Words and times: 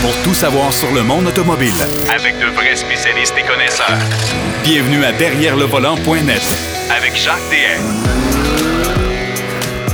pour 0.00 0.14
tout 0.22 0.34
savoir 0.34 0.72
sur 0.72 0.92
le 0.92 1.02
monde 1.02 1.26
automobile. 1.26 1.72
Avec 2.14 2.38
de 2.38 2.46
vrais 2.46 2.76
spécialistes 2.76 3.34
et 3.38 3.42
connaisseurs. 3.46 3.98
Bienvenue 4.62 5.04
à 5.04 5.12
Derrière 5.12 5.56
le 5.56 5.64
volant.net 5.64 6.42
Avec 6.96 7.16
Jacques 7.16 7.38
DM. 7.50 7.82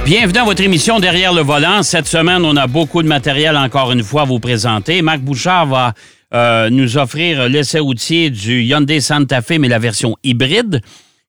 Bienvenue 0.04 0.38
à 0.38 0.44
votre 0.44 0.62
émission 0.62 1.00
Derrière 1.00 1.32
le 1.32 1.40
volant. 1.42 1.82
Cette 1.82 2.06
semaine, 2.06 2.44
on 2.44 2.56
a 2.56 2.66
beaucoup 2.66 3.02
de 3.02 3.08
matériel 3.08 3.56
encore 3.56 3.92
une 3.92 4.02
fois 4.02 4.22
à 4.22 4.24
vous 4.26 4.40
présenter. 4.40 5.00
Marc 5.00 5.20
Bouchard 5.20 5.66
va 5.66 5.94
euh, 6.34 6.68
nous 6.70 6.98
offrir 6.98 7.48
l'essai 7.48 7.78
routier 7.78 8.30
du 8.30 8.62
Hyundai 8.62 9.00
Santa 9.00 9.40
Fe, 9.40 9.58
mais 9.58 9.68
la 9.68 9.78
version 9.78 10.16
hybride, 10.22 10.80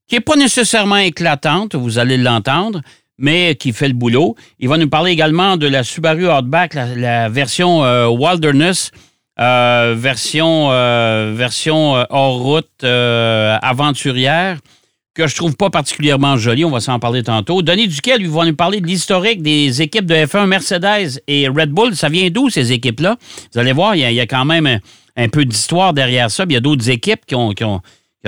qui 0.07 0.16
n'est 0.16 0.21
pas 0.21 0.36
nécessairement 0.36 0.98
éclatante, 0.98 1.76
vous 1.76 2.00
allez 2.00 2.18
l'entendre, 2.18 2.82
mais 3.18 3.55
qui 3.55 3.73
fait 3.73 3.88
le 3.88 3.93
boulot. 3.93 4.36
Il 4.59 4.70
va 4.70 4.77
nous 4.77 4.89
parler 4.89 5.11
également 5.11 5.57
de 5.57 5.68
la 5.68 5.84
Subaru 5.84 6.29
Outback, 6.29 6.73
la, 6.73 7.30
version 7.30 7.84
euh, 7.84 8.07
Wilderness, 8.07 8.91
euh, 9.39 9.95
version, 9.98 10.70
version 11.34 12.05
hors 12.09 12.40
route 12.40 12.84
aventurière 12.84 14.57
que 15.16 15.27
je 15.27 15.35
trouve 15.35 15.55
pas 15.55 15.70
particulièrement 15.70 16.38
jolie. 16.38 16.66
On 16.66 16.70
va 16.70 16.81
s'en 16.81 16.99
parler 16.99 17.23
tantôt. 17.23 17.62
Denis 17.62 17.88
Duquel, 17.88 18.20
lui, 18.20 18.27
va 18.27 18.45
nous 18.45 18.55
parler 18.55 18.81
de 18.81 18.85
l'historique 18.85 19.41
des 19.41 19.82
équipes 19.82 20.05
de 20.05 20.13
F1 20.13 20.45
Mercedes 20.45 21.21
et 21.27 21.48
Red 21.48 21.71
Bull. 21.71 21.95
Ça 21.95 22.09
vient 22.09 22.29
d'où, 22.29 22.49
ces 22.49 22.73
équipes-là? 22.73 23.18
Vous 23.54 23.59
allez 23.59 23.71
voir, 23.71 23.95
il 23.95 24.02
y, 24.02 24.20
a, 24.20 24.27
quand 24.27 24.45
même 24.45 24.79
un, 25.16 25.29
peu 25.29 25.45
d'histoire 25.45 25.93
derrière 25.93 26.29
ça. 26.29 26.43
il 26.48 26.54
y 26.54 26.57
a 26.57 26.59
d'autres 26.59 26.90
équipes 26.90 27.26
qui, 27.26 27.34
ont, 27.34 27.52
qui, 27.52 27.63
ont, 27.63 27.82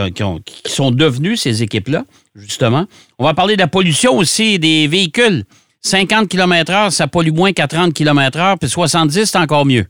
qui, 0.05 0.71
sont 0.71 0.91
devenues 0.91 1.37
ces 1.37 1.63
équipes-là, 1.63 2.05
justement. 2.35 2.85
On 3.17 3.25
va 3.25 3.33
parler 3.33 3.55
de 3.55 3.61
la 3.61 3.67
pollution 3.67 4.17
aussi 4.17 4.59
des 4.59 4.87
véhicules. 4.87 5.43
50 5.81 6.27
km/h, 6.27 6.91
ça 6.91 7.07
pollue 7.07 7.31
moins 7.31 7.53
qu'à 7.53 7.67
30 7.67 7.93
km/h, 7.93 8.57
puis 8.57 8.69
70, 8.69 9.25
c'est 9.25 9.37
encore 9.37 9.65
mieux. 9.65 9.85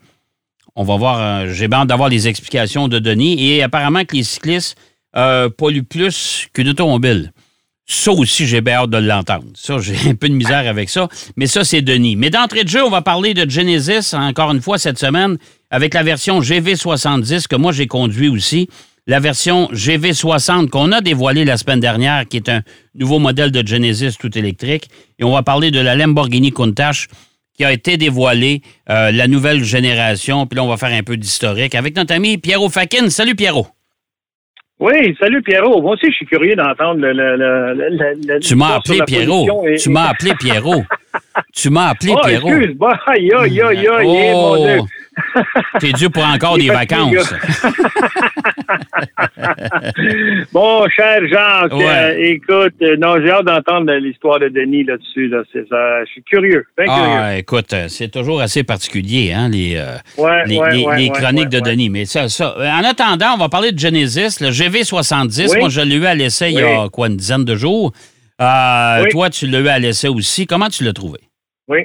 On 0.75 0.83
va 0.83 0.95
voir, 0.95 1.20
euh, 1.20 1.53
j'ai 1.53 1.67
hâte 1.71 1.88
d'avoir 1.88 2.07
les 2.07 2.27
explications 2.27 2.88
de 2.88 2.99
Denis. 2.99 3.44
Et 3.44 3.64
apparemment 3.64 4.05
que 4.05 4.16
les 4.16 4.23
cyclistes 4.23 4.77
euh, 5.16 5.49
pollue 5.49 5.81
plus 5.81 6.47
qu'une 6.53 6.69
automobile. 6.69 7.31
Ça 7.89 8.11
aussi, 8.11 8.45
j'ai 8.45 8.61
bien 8.61 8.75
hâte 8.75 8.89
de 8.89 8.97
l'entendre. 8.97 9.45
Ça, 9.55 9.80
j'ai 9.80 9.95
un 10.09 10.14
peu 10.14 10.30
de 10.30 10.33
misère 10.33 10.67
avec 10.67 10.89
ça. 10.89 11.08
Mais 11.36 11.47
ça, 11.47 11.64
c'est 11.64 11.81
Denis. 11.81 12.16
Mais 12.16 12.30
d'entrée 12.30 12.64
de 12.64 12.69
jeu, 12.69 12.83
on 12.83 12.89
va 12.89 13.02
parler 13.02 13.33
de 13.33 13.49
Genesis, 13.49 14.14
encore 14.14 14.52
une 14.52 14.61
fois, 14.61 14.77
cette 14.77 14.99
semaine, 14.99 15.38
avec 15.71 15.94
la 15.94 16.03
version 16.03 16.42
GV70 16.42 17.47
que 17.47 17.55
moi, 17.55 17.71
j'ai 17.71 17.88
conduit 17.88 18.30
aussi. 18.30 18.69
La 19.09 19.22
version 19.22 19.69
GV60 19.72 20.67
qu'on 20.67 20.91
a 20.91 21.00
dévoilée 21.00 21.45
la 21.45 21.55
semaine 21.55 21.80
dernière, 21.80 22.25
qui 22.27 22.36
est 22.36 22.50
un 22.50 22.61
nouveau 22.94 23.19
modèle 23.19 23.52
de 23.52 23.66
Genesis 23.66 24.17
tout 24.19 24.38
électrique. 24.38 24.89
Et 25.17 25.23
on 25.23 25.31
va 25.31 25.44
parler 25.44 25.72
de 25.72 25.80
la 25.80 25.95
Lamborghini 25.95 26.52
Countach 26.52 27.08
qui 27.55 27.64
a 27.64 27.72
été 27.72 27.95
dévoilée, 27.95 28.61
euh, 28.89 29.11
la 29.11 29.27
nouvelle 29.30 29.64
génération. 29.64 30.45
Puis 30.45 30.58
là, 30.58 30.64
on 30.64 30.67
va 30.67 30.75
faire 30.75 30.91
un 30.91 31.03
peu 31.03 31.16
d'historique 31.16 31.73
avec 31.73 31.95
notre 31.95 32.14
ami 32.14 32.38
Pierrot 32.38 32.67
Fakin. 32.67 33.09
Salut 33.09 33.33
Pierrot. 33.33 33.67
Oui, 34.80 35.16
salut 35.19 35.42
Pierrot. 35.42 35.81
Moi 35.81 35.94
aussi, 35.94 36.08
je 36.08 36.16
suis 36.16 36.25
curieux 36.25 36.55
d'entendre 36.55 36.99
le, 36.99 37.14
le, 37.14 37.36
le, 37.73 38.39
Tu 38.42 38.55
m'as 38.55 38.75
appelé 38.75 38.99
Pierrot. 39.08 39.47
Tu 39.77 39.89
m'as 39.89 40.09
appelé 40.09 40.33
Pierrot. 40.38 40.83
tu 41.55 41.69
m'as 41.69 41.88
appelé 41.88 42.14
oh, 42.14 42.21
Pierrot. 42.23 42.49
Excuse, 42.49 42.77
aïe, 43.08 43.31
aïe, 43.33 43.61
aïe, 43.61 44.31
mon 44.33 44.52
oh. 44.52 44.67
Dieu. 44.67 44.80
T'es 45.80 45.94
dû 45.94 46.09
pour 46.09 46.25
encore 46.25 46.58
des 46.58 46.67
vacances. 46.67 47.33
bon, 50.54 50.88
cher 50.90 51.22
Jacques, 51.28 51.73
euh, 51.73 52.16
écoute, 52.18 52.73
euh, 52.82 52.98
non, 52.98 53.22
j'ai 53.22 53.32
hâte 53.32 53.46
d'entendre 53.46 53.94
l'histoire 53.94 54.40
de 54.40 54.50
Denis 54.50 54.84
là-dessus. 54.84 55.28
Là. 55.28 55.44
je 55.54 56.06
suis 56.12 56.23
curieux, 56.23 56.66
ah, 56.88 57.38
écoute, 57.38 57.73
euh, 57.73 57.88
c'est 57.88 58.10
toujours 58.10 58.42
assez 58.42 58.64
particulier, 58.64 59.34
hein, 59.34 59.50
les, 59.50 59.82
les, 60.48 61.10
chroniques 61.10 61.50
de 61.50 61.60
Denis. 61.60 61.90
Mais 61.90 62.06
ça, 62.06 62.30
ça, 62.30 62.56
en 62.58 62.84
attendant, 62.84 63.34
on 63.36 63.38
va 63.38 63.50
parler 63.50 63.72
de 63.72 63.80
Genesis, 63.80 64.42
le 64.42 64.50
GV70. 64.50 65.60
Moi, 65.60 65.70
je 65.70 65.82
l'ai 65.82 65.95
eu 65.95 66.06
à 66.06 66.16
l'essai 66.16 66.52
il 66.52 66.60
y 66.60 66.64
a 66.64 66.90
quoi, 66.90 67.08
une 67.08 67.18
dizaine 67.18 67.45
de 67.45 67.56
jours. 67.56 67.92
Toi, 68.39 69.30
tu 69.32 69.48
l'as 69.48 69.60
eu 69.60 69.67
à 69.67 69.80
l'essai 69.80 70.08
aussi. 70.08 70.45
Comment 70.48 70.70
tu 70.70 70.83
l'as 70.83 70.94
trouvé? 70.94 71.20
Oui. 71.67 71.80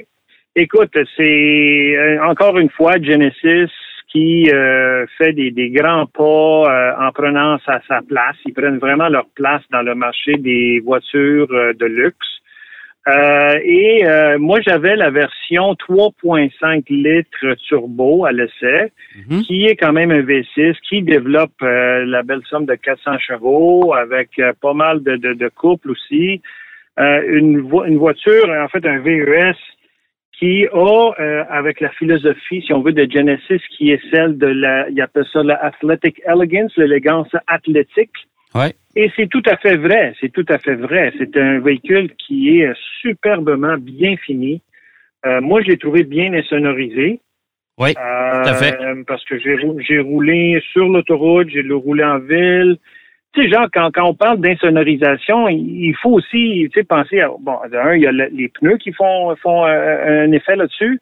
Écoute, 0.55 0.95
c'est 1.17 2.19
encore 2.19 2.59
une 2.59 2.69
fois 2.69 3.01
Genesis 3.01 3.71
qui 4.13 4.49
euh, 4.51 5.05
fait 5.17 5.33
des, 5.33 5.69
grands 5.71 6.05
pas 6.05 6.23
euh, 6.23 6.93
en 6.99 7.11
prenant 7.11 7.57
sa, 7.65 7.81
sa 7.87 8.01
place. 8.01 8.35
Ils 8.45 8.53
prennent 8.53 8.77
vraiment 8.77 9.09
leur 9.09 9.25
place 9.35 9.63
dans 9.71 9.81
le 9.81 9.95
marché 9.95 10.35
des 10.37 10.79
voitures 10.85 11.47
de 11.47 11.85
luxe. 11.85 12.27
et 13.65 14.03
moi, 14.37 14.59
j'avais 14.61 14.95
la 14.95 15.09
version 15.09 15.73
3.5 15.73 16.83
litres 16.89 17.55
turbo 17.67 18.25
à 18.25 18.31
l'essai, 18.31 18.93
mhm. 19.17 19.41
qui 19.41 19.65
est 19.65 19.75
quand 19.75 19.91
même 19.91 20.11
un 20.11 20.21
V6, 20.21 20.75
qui 20.87 21.01
développe 21.01 21.59
la 21.61 22.21
belle 22.21 22.43
somme 22.49 22.65
de 22.65 22.75
400 22.75 23.17
chevaux 23.17 23.93
avec 23.93 24.29
pas 24.61 24.73
mal 24.73 25.01
de, 25.03 25.15
de, 25.15 25.33
de 25.33 25.49
couple 25.49 25.91
aussi. 25.91 26.41
une, 26.97 27.67
une 27.87 27.97
voiture, 27.97 28.47
en 28.47 28.67
fait, 28.69 28.85
un 28.85 28.99
VES 28.99 29.57
qui 30.37 30.65
a, 30.65 31.11
euh, 31.19 31.43
avec 31.49 31.79
la 31.79 31.89
philosophie, 31.89 32.61
si 32.61 32.73
on 32.73 32.81
veut, 32.81 32.91
de 32.91 33.09
Genesis, 33.09 33.61
qui 33.77 33.91
est 33.91 34.01
celle 34.11 34.37
de 34.37 34.47
la, 34.47 34.89
il 34.89 34.99
appelle 35.01 35.25
ça 35.31 35.43
la 35.43 35.55
athletic 35.63 36.21
elegance, 36.25 36.75
l'élégance 36.77 37.29
athlétique. 37.47 38.27
Ouais. 38.55 38.73
Et 38.95 39.11
c'est 39.15 39.27
tout 39.27 39.41
à 39.45 39.57
fait 39.57 39.77
vrai, 39.77 40.13
c'est 40.19 40.31
tout 40.31 40.45
à 40.49 40.57
fait 40.57 40.75
vrai. 40.75 41.13
C'est 41.17 41.35
un 41.37 41.59
véhicule 41.59 42.11
qui 42.15 42.59
est 42.59 42.73
superbement 43.01 43.77
bien 43.77 44.15
fini. 44.17 44.61
Euh, 45.25 45.41
moi, 45.41 45.61
je 45.61 45.69
l'ai 45.69 45.77
trouvé 45.77 46.03
bien 46.03 46.33
insonorisé. 46.33 47.19
Oui, 47.79 47.93
tout 47.93 47.99
à 47.99 48.53
fait. 48.53 48.79
Euh, 48.79 49.03
parce 49.07 49.23
que 49.25 49.39
j'ai 49.39 49.99
roulé 49.99 50.61
sur 50.71 50.87
l'autoroute, 50.87 51.49
j'ai 51.49 51.61
roulé 51.71 52.03
en 52.03 52.19
ville, 52.19 52.77
tu 53.33 53.41
sais, 53.41 53.49
genre, 53.49 53.67
quand, 53.73 53.89
quand 53.91 54.07
on 54.09 54.13
parle 54.13 54.39
d'insonorisation, 54.39 55.49
il 55.49 55.93
faut 56.01 56.11
aussi, 56.11 56.69
tu 56.71 56.79
sais, 56.79 56.83
penser 56.83 57.19
à, 57.19 57.29
bon, 57.39 57.57
d'un, 57.71 57.95
il 57.95 58.03
y 58.03 58.07
a 58.07 58.11
les 58.11 58.49
pneus 58.49 58.77
qui 58.77 58.93
font, 58.93 59.35
font 59.37 59.65
euh, 59.65 60.25
un 60.25 60.31
effet 60.31 60.55
là-dessus, 60.55 60.99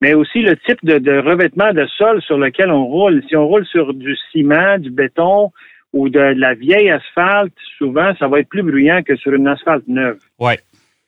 mais 0.00 0.14
aussi 0.14 0.42
le 0.42 0.56
type 0.56 0.84
de, 0.84 1.18
revêtement 1.18 1.72
de 1.72 1.84
sol 1.86 2.22
sur 2.22 2.38
lequel 2.38 2.70
on 2.70 2.84
roule. 2.84 3.22
Si 3.28 3.36
on 3.36 3.46
roule 3.46 3.66
sur 3.66 3.92
du 3.92 4.16
ciment, 4.30 4.78
du 4.78 4.90
béton 4.90 5.50
ou 5.92 6.08
de, 6.08 6.20
la 6.20 6.54
vieille 6.54 6.90
asphalte, 6.90 7.54
souvent, 7.78 8.14
ça 8.18 8.28
va 8.28 8.40
être 8.40 8.48
plus 8.48 8.62
bruyant 8.62 9.02
que 9.02 9.16
sur 9.16 9.32
une 9.32 9.48
asphalte 9.48 9.88
neuve. 9.88 10.18
Ouais. 10.38 10.58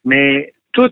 Mais 0.05 0.53
tout 0.73 0.91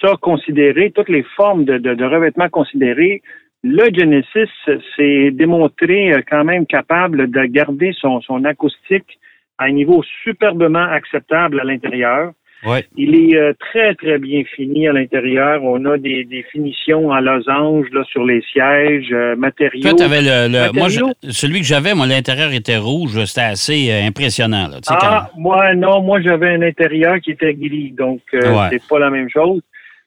ça 0.00 0.12
considéré, 0.20 0.92
toutes 0.92 1.08
les 1.08 1.24
formes 1.34 1.64
de, 1.64 1.78
de, 1.78 1.94
de 1.94 2.04
revêtement 2.04 2.48
considérées, 2.48 3.22
le 3.62 3.92
Genesis 3.92 4.50
s'est 4.96 5.30
démontré 5.32 6.12
euh, 6.12 6.20
quand 6.28 6.44
même 6.44 6.66
capable 6.66 7.30
de 7.30 7.44
garder 7.44 7.92
son, 8.00 8.20
son 8.20 8.44
acoustique 8.44 9.18
à 9.58 9.64
un 9.64 9.72
niveau 9.72 10.02
superbement 10.22 10.84
acceptable 10.84 11.60
à 11.60 11.64
l'intérieur. 11.64 12.32
Ouais. 12.66 12.84
Il 12.96 13.14
est 13.14 13.36
euh, 13.36 13.52
très, 13.58 13.94
très 13.94 14.18
bien 14.18 14.42
fini 14.56 14.88
à 14.88 14.92
l'intérieur. 14.92 15.62
On 15.62 15.84
a 15.84 15.96
des, 15.96 16.24
des 16.24 16.44
finitions 16.50 17.10
en 17.10 17.20
losange 17.20 17.86
là, 17.92 18.02
sur 18.10 18.24
les 18.24 18.42
sièges, 18.52 19.12
euh, 19.12 19.36
matériaux. 19.36 19.92
Toi, 19.92 20.06
avais 20.06 20.22
le, 20.22 20.72
moi, 20.72 20.88
celui 21.30 21.60
que 21.60 21.66
j'avais, 21.66 21.94
moi, 21.94 22.06
l'intérieur 22.06 22.52
était 22.52 22.76
rouge. 22.76 23.24
C'était 23.26 23.42
assez 23.42 23.92
impressionnant. 23.92 24.68
Là, 24.68 24.78
ah, 24.88 25.30
moi, 25.36 25.72
non. 25.76 26.02
Moi, 26.02 26.20
j'avais 26.20 26.48
un 26.48 26.62
intérieur 26.62 27.20
qui 27.20 27.30
était 27.32 27.54
gris. 27.54 27.92
Donc, 27.96 28.20
c'est 28.32 28.88
pas 28.88 28.98
la 28.98 29.10
même 29.10 29.30
chose. 29.30 29.60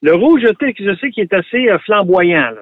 Le 0.04 0.16
rouge, 0.16 0.42
je 0.42 0.96
sais 1.00 1.12
qu'il 1.12 1.24
est 1.24 1.34
assez 1.34 1.70
euh, 1.70 1.78
flamboyant. 1.80 2.54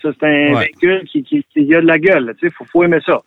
c'est 0.00 0.22
un 0.22 0.60
véhicule 0.60 1.02
qui, 1.10 1.24
qui, 1.24 1.44
qui, 1.52 1.74
a 1.74 1.80
de 1.80 1.86
la 1.86 1.98
gueule. 1.98 2.34
Il 2.40 2.50
faut, 2.50 2.64
faut 2.64 2.84
aimer 2.84 3.00
ça. 3.04 3.22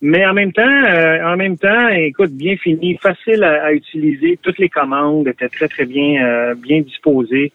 Mais 0.00 0.24
en 0.24 0.32
même 0.32 0.52
temps, 0.52 0.62
euh, 0.62 1.22
en 1.24 1.36
même 1.36 1.58
temps, 1.58 1.88
écoute, 1.88 2.32
bien 2.32 2.56
fini, 2.56 2.96
facile 2.96 3.44
à, 3.44 3.72
utiliser. 3.72 4.38
Toutes 4.42 4.58
les 4.58 4.68
commandes 4.68 5.28
étaient 5.28 5.48
très, 5.48 5.68
très 5.68 5.84
bien, 5.84 6.24
euh, 6.24 6.54
bien 6.54 6.80
disposées. 6.80 7.52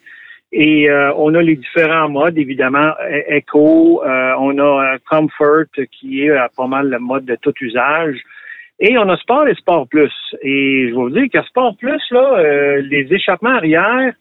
Et 0.52 0.90
on 1.16 1.36
a 1.36 1.44
les 1.44 1.56
différents 1.56 2.10
modes, 2.10 2.36
évidemment, 2.36 2.94
Echo, 3.28 4.02
on 4.04 4.58
a 4.58 4.98
Comfort 5.08 5.68
qui 5.92 6.24
est 6.24 6.36
pas 6.58 6.66
mal 6.66 6.90
le 6.90 6.98
mode 6.98 7.26
de 7.26 7.36
tout 7.36 7.54
usage. 7.62 8.18
Et 8.80 8.98
on 8.98 9.08
a 9.10 9.18
Sport 9.18 9.48
et 9.48 9.54
Sport 9.54 9.88
Plus. 9.88 10.12
Et 10.42 10.86
je 10.86 10.88
vais 10.88 10.92
vous 10.94 11.12
dire 11.12 11.28
que 11.32 11.44
Sport 11.44 11.78
Plus, 11.78 12.02
là, 12.10 12.80
les 12.82 13.08
échappements 13.14 13.58
arrière, 13.58 14.12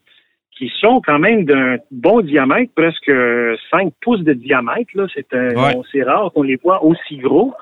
qui 0.59 0.69
sont 0.81 1.01
quand 1.03 1.19
même 1.19 1.45
d'un 1.45 1.77
bon 1.89 2.19
diamètre, 2.19 2.73
presque 2.75 3.11
5 3.71 3.93
pouces 4.01 4.23
de 4.23 4.33
diamètre. 4.33 4.91
Là, 4.93 5.07
c'est 5.15 5.25
c'est 5.91 6.03
rare 6.03 6.31
qu'on 6.33 6.43
les 6.43 6.57
voit 6.57 6.83
aussi 6.83 7.17
gros. 7.17 7.53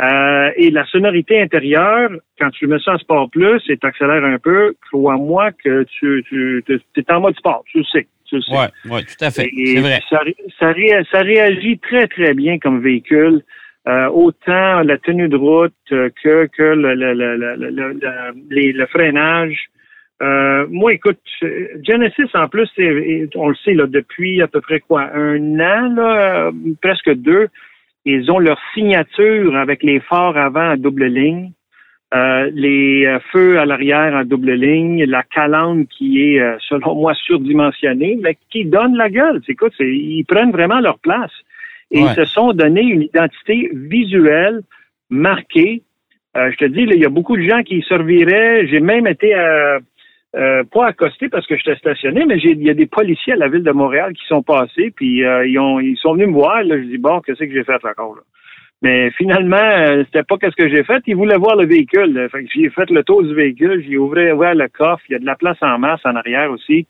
Euh, 0.00 0.50
et 0.56 0.72
la 0.72 0.84
sonorité 0.86 1.40
intérieure, 1.40 2.10
quand 2.40 2.50
tu 2.50 2.66
mets 2.66 2.80
ça 2.84 2.94
en 2.94 2.98
sport 2.98 3.30
plus 3.30 3.62
et 3.68 3.78
accélères 3.80 4.24
un 4.24 4.38
peu, 4.38 4.74
crois-moi 4.90 5.52
que 5.52 5.84
tu, 5.84 6.24
tu, 6.28 6.64
es 6.96 7.12
en 7.12 7.20
mode 7.20 7.36
sport, 7.36 7.62
tu 7.70 7.78
le 7.78 7.84
sais. 7.84 8.08
Tu 8.24 8.34
le 8.34 8.42
sais. 8.42 8.70
Oui, 8.90 9.04
tout 9.04 9.24
à 9.24 9.30
fait. 9.30 9.48
C'est 9.54 9.80
vrai. 9.80 10.00
Ça, 10.10 10.22
ça, 10.58 11.20
réagit 11.20 11.78
très, 11.78 12.08
très 12.08 12.34
bien 12.34 12.58
comme 12.58 12.82
véhicule. 12.82 13.44
Euh, 13.86 14.08
autant 14.08 14.80
la 14.80 14.98
tenue 14.98 15.28
de 15.28 15.36
route 15.36 15.72
que, 15.88 16.46
que 16.46 16.62
le, 16.62 16.94
le, 16.94 17.12
le, 17.14 18.72
le 18.72 18.86
freinage. 18.86 19.68
Euh, 20.24 20.66
moi, 20.70 20.94
écoute, 20.94 21.20
Genesis, 21.82 22.30
en 22.34 22.48
plus, 22.48 22.70
on 23.34 23.48
le 23.48 23.54
sait, 23.56 23.74
là, 23.74 23.86
depuis 23.86 24.40
à 24.40 24.48
peu 24.48 24.60
près 24.60 24.80
quoi, 24.80 25.10
un 25.14 25.60
an, 25.60 25.94
là, 25.94 26.50
presque 26.80 27.12
deux, 27.12 27.48
ils 28.04 28.30
ont 28.30 28.38
leur 28.38 28.58
signature 28.74 29.56
avec 29.56 29.82
les 29.82 30.00
phares 30.00 30.36
avant 30.36 30.70
à 30.70 30.76
double 30.76 31.06
ligne, 31.06 31.52
euh, 32.14 32.50
les 32.54 33.06
euh, 33.06 33.18
feux 33.32 33.58
à 33.58 33.66
l'arrière 33.66 34.14
à 34.14 34.24
double 34.24 34.52
ligne, 34.52 35.04
la 35.04 35.22
calandre 35.24 35.84
qui 35.90 36.22
est, 36.22 36.40
euh, 36.40 36.56
selon 36.68 36.94
moi, 36.94 37.14
surdimensionnée, 37.14 38.18
mais 38.22 38.36
qui 38.50 38.64
donne 38.64 38.96
la 38.96 39.10
gueule. 39.10 39.40
Écoute, 39.48 39.72
ils 39.80 40.24
prennent 40.24 40.52
vraiment 40.52 40.80
leur 40.80 40.98
place. 40.98 41.32
Et 41.90 42.00
ils 42.00 42.14
se 42.14 42.24
sont 42.24 42.52
donné 42.52 42.80
une 42.80 43.02
identité 43.02 43.70
visuelle 43.72 44.62
marquée. 45.10 45.82
je 46.34 46.56
te 46.56 46.64
dis, 46.64 46.82
il 46.82 46.98
y 46.98 47.04
a 47.04 47.08
beaucoup 47.08 47.36
de 47.36 47.42
gens 47.42 47.62
qui 47.62 47.82
serviraient. 47.82 48.66
J'ai 48.66 48.80
même 48.80 49.06
été 49.06 49.32
à 49.34 49.78
euh, 50.36 50.64
pas 50.64 50.86
accosté 50.88 51.28
parce 51.28 51.46
que 51.46 51.56
j'étais 51.56 51.76
stationné, 51.76 52.24
mais 52.26 52.38
il 52.38 52.60
y 52.62 52.70
a 52.70 52.74
des 52.74 52.86
policiers 52.86 53.34
à 53.34 53.36
la 53.36 53.48
ville 53.48 53.62
de 53.62 53.70
Montréal 53.70 54.12
qui 54.14 54.26
sont 54.26 54.42
passés, 54.42 54.92
puis 54.94 55.24
euh, 55.24 55.46
ils, 55.46 55.58
ont, 55.60 55.78
ils 55.78 55.96
sont 55.96 56.14
venus 56.14 56.28
me 56.28 56.32
voir. 56.32 56.64
Là, 56.64 56.76
je 56.76 56.88
dis 56.88 56.98
bon, 56.98 57.20
qu'est-ce 57.20 57.38
que 57.38 57.52
j'ai 57.52 57.62
fait 57.62 57.84
encore 57.84 58.16
là? 58.16 58.22
Mais 58.82 59.12
finalement, 59.12 59.56
euh, 59.56 60.02
c'était 60.06 60.24
pas 60.24 60.36
qu'est-ce 60.36 60.56
que 60.56 60.68
j'ai 60.68 60.82
fait. 60.82 61.02
Ils 61.06 61.14
voulaient 61.14 61.38
voir 61.38 61.54
le 61.54 61.66
véhicule. 61.66 62.28
Fait 62.32 62.42
que 62.42 62.50
j'ai 62.52 62.68
fait 62.68 62.90
le 62.90 63.04
tour 63.04 63.22
du 63.22 63.32
véhicule, 63.32 63.84
j'ai 63.88 63.96
ouvert, 63.96 64.36
ouvert 64.36 64.54
le 64.56 64.68
coffre. 64.68 65.04
Il 65.08 65.12
y 65.12 65.16
a 65.16 65.20
de 65.20 65.24
la 65.24 65.36
place 65.36 65.56
en 65.62 65.78
masse 65.78 66.00
en 66.04 66.16
arrière 66.16 66.50
aussi. 66.50 66.86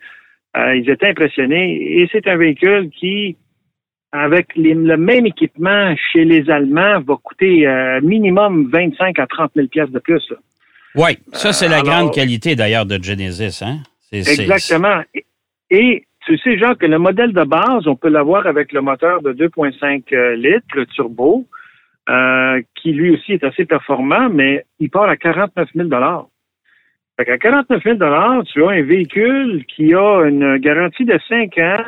ils 0.57 0.89
étaient 0.89 1.09
impressionnés. 1.09 2.01
Et 2.01 2.09
c'est 2.11 2.27
un 2.27 2.37
véhicule 2.37 2.89
qui, 2.91 3.37
avec 4.11 4.57
le 4.57 4.97
même 4.97 5.27
équipement 5.27 5.95
chez 6.13 6.25
les 6.25 6.51
Allemands, 6.51 7.01
va 7.01 7.17
coûter 7.23 7.69
minimum 8.03 8.71
25 8.73 9.19
à 9.21 9.27
30 9.27 9.53
000 9.55 9.69
pièces 9.69 9.91
de 9.91 10.01
plus. 10.01 10.29
Là. 10.31 10.37
Oui, 10.95 11.19
ça, 11.33 11.53
c'est 11.53 11.69
la 11.69 11.83
grande 11.83 12.13
qualité 12.13 12.55
d'ailleurs 12.55 12.87
de 12.87 13.03
Genesis. 13.03 13.63
Hein? 13.63 13.79
exactement. 14.13 15.03
Et, 15.71 16.05
tu 16.25 16.39
sais, 16.39 16.57
Jacques, 16.57 16.79
que 16.79 16.87
le 16.87 16.99
modèle 16.99 17.33
de 17.33 17.43
base, 17.43 17.87
on 17.87 17.97
peut 17.97 18.09
l'avoir 18.09 18.47
avec 18.47 18.73
le 18.73 18.81
moteur 18.81 19.21
de 19.23 19.33
2,5 19.33 20.03
euh, 20.13 20.37
litres, 20.37 20.67
le 20.75 20.87
turbo, 20.87 21.47
euh, 22.09 22.63
qui 22.77 22.93
lui 22.93 23.11
aussi 23.11 23.33
est 23.33 23.45
assez 23.45 23.65
performant, 23.65 24.29
mais 24.31 24.65
il 24.79 24.91
part 24.91 25.09
à 25.09 25.17
49 25.17 25.69
000 25.75 25.89
fait 27.17 27.25
qu'à 27.25 27.39
49 27.39 27.83
000 27.83 27.97
tu 28.45 28.65
as 28.65 28.71
un 28.71 28.83
véhicule 28.83 29.65
qui 29.67 29.95
a 29.95 30.25
une 30.25 30.57
garantie 30.57 31.05
de 31.05 31.19
5 31.29 31.59
ans, 31.59 31.85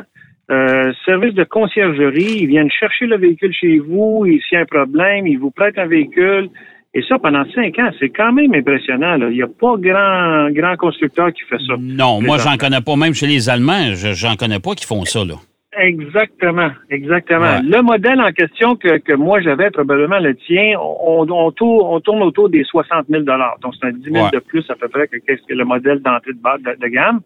euh, 0.51 0.93
service 1.05 1.35
de 1.35 1.43
conciergerie, 1.43 2.39
ils 2.43 2.47
viennent 2.47 2.71
chercher 2.71 3.07
le 3.07 3.17
véhicule 3.17 3.53
chez 3.53 3.79
vous, 3.79 4.25
s'il 4.25 4.41
y 4.53 4.57
a 4.57 4.61
un 4.61 4.65
problème, 4.65 5.27
ils 5.27 5.39
vous 5.39 5.51
prêtent 5.51 5.79
un 5.79 5.87
véhicule, 5.87 6.49
et 6.97 7.03
ça, 7.07 7.19
pendant 7.19 7.45
cinq 7.55 7.79
ans, 7.79 7.91
c'est 8.01 8.09
quand 8.09 8.33
même 8.33 8.55
impressionnant. 8.55 9.19
Il 9.29 9.37
n'y 9.37 9.43
a 9.43 9.47
pas 9.47 9.75
grand, 9.77 10.51
grand 10.51 10.77
constructeur 10.77 11.31
qui 11.31 11.43
fait 11.43 11.59
ça. 11.59 11.75
Non, 11.79 12.23
moi, 12.23 12.39
j'en 12.39 12.57
connais 12.57 12.81
pas. 12.81 12.97
Même 12.97 13.13
chez 13.13 13.27
les 13.27 13.51
Allemands, 13.51 13.93
j'en 13.93 14.35
connais 14.37 14.61
pas 14.61 14.75
qui 14.75 14.87
font 14.87 15.05
ça. 15.05 15.23
Là. 15.23 15.35
Exactement, 15.79 16.71
exactement. 16.89 17.61
Le 17.63 17.83
modèle 17.83 18.19
en 18.19 18.33
question 18.33 18.77
que, 18.77 18.97
que 18.97 19.13
moi 19.13 19.43
j'avais, 19.43 19.71
probablement 19.71 20.21
le 20.21 20.35
tien, 20.37 20.73
on, 20.81 21.27
on, 21.29 21.51
tourne, 21.51 22.23
autour 22.23 22.49
des 22.49 22.65
60 22.65 23.09
000 23.11 23.25
Donc, 23.61 23.75
c'est 23.79 23.89
un 23.89 23.93
10 23.93 24.11
000 24.11 24.31
de 24.33 24.39
plus 24.39 24.65
à 24.71 24.75
peu 24.75 24.89
près 24.89 25.07
que, 25.07 25.19
que 25.19 25.35
le 25.51 25.65
modèle 25.67 26.01
d'entrée 26.01 26.33
de 26.33 26.77
de, 26.81 26.89
gamme. 26.89 27.21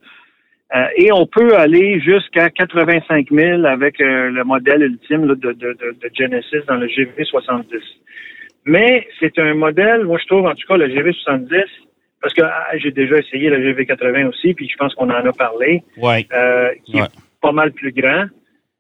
Euh, 0.75 0.85
et 0.97 1.13
on 1.13 1.27
peut 1.27 1.57
aller 1.57 2.01
jusqu'à 2.01 2.51
85 2.51 3.29
000 3.31 3.65
avec 3.67 4.01
euh, 4.01 4.31
le 4.31 4.43
modèle 4.43 4.83
ultime 4.83 5.29
de, 5.29 5.35
de, 5.35 5.53
de, 5.53 6.11
Genesis 6.13 6.67
dans 6.67 6.77
le 6.77 6.89
GV70. 6.89 7.65
Mais 8.67 9.07
c'est 9.19 9.39
un 9.39 9.55
modèle, 9.55 10.05
moi 10.05 10.19
je 10.19 10.27
trouve 10.27 10.47
en 10.47 10.55
tout 10.55 10.67
cas 10.69 10.77
le 10.77 10.89
GV70, 10.89 11.65
parce 12.21 12.35
que 12.35 12.43
ah, 12.43 12.77
j'ai 12.77 12.91
déjà 12.91 13.17
essayé 13.17 13.49
le 13.49 13.59
GV80 13.59 14.29
aussi, 14.29 14.55
puis 14.55 14.69
je 14.69 14.77
pense 14.77 14.95
qu'on 14.95 15.09
en 15.09 15.25
a 15.25 15.33
parlé, 15.33 15.83
euh, 16.03 16.69
qui 16.85 16.99
est 16.99 17.11
pas 17.41 17.53
mal 17.53 17.73
plus 17.73 17.93
grand. 17.93 18.27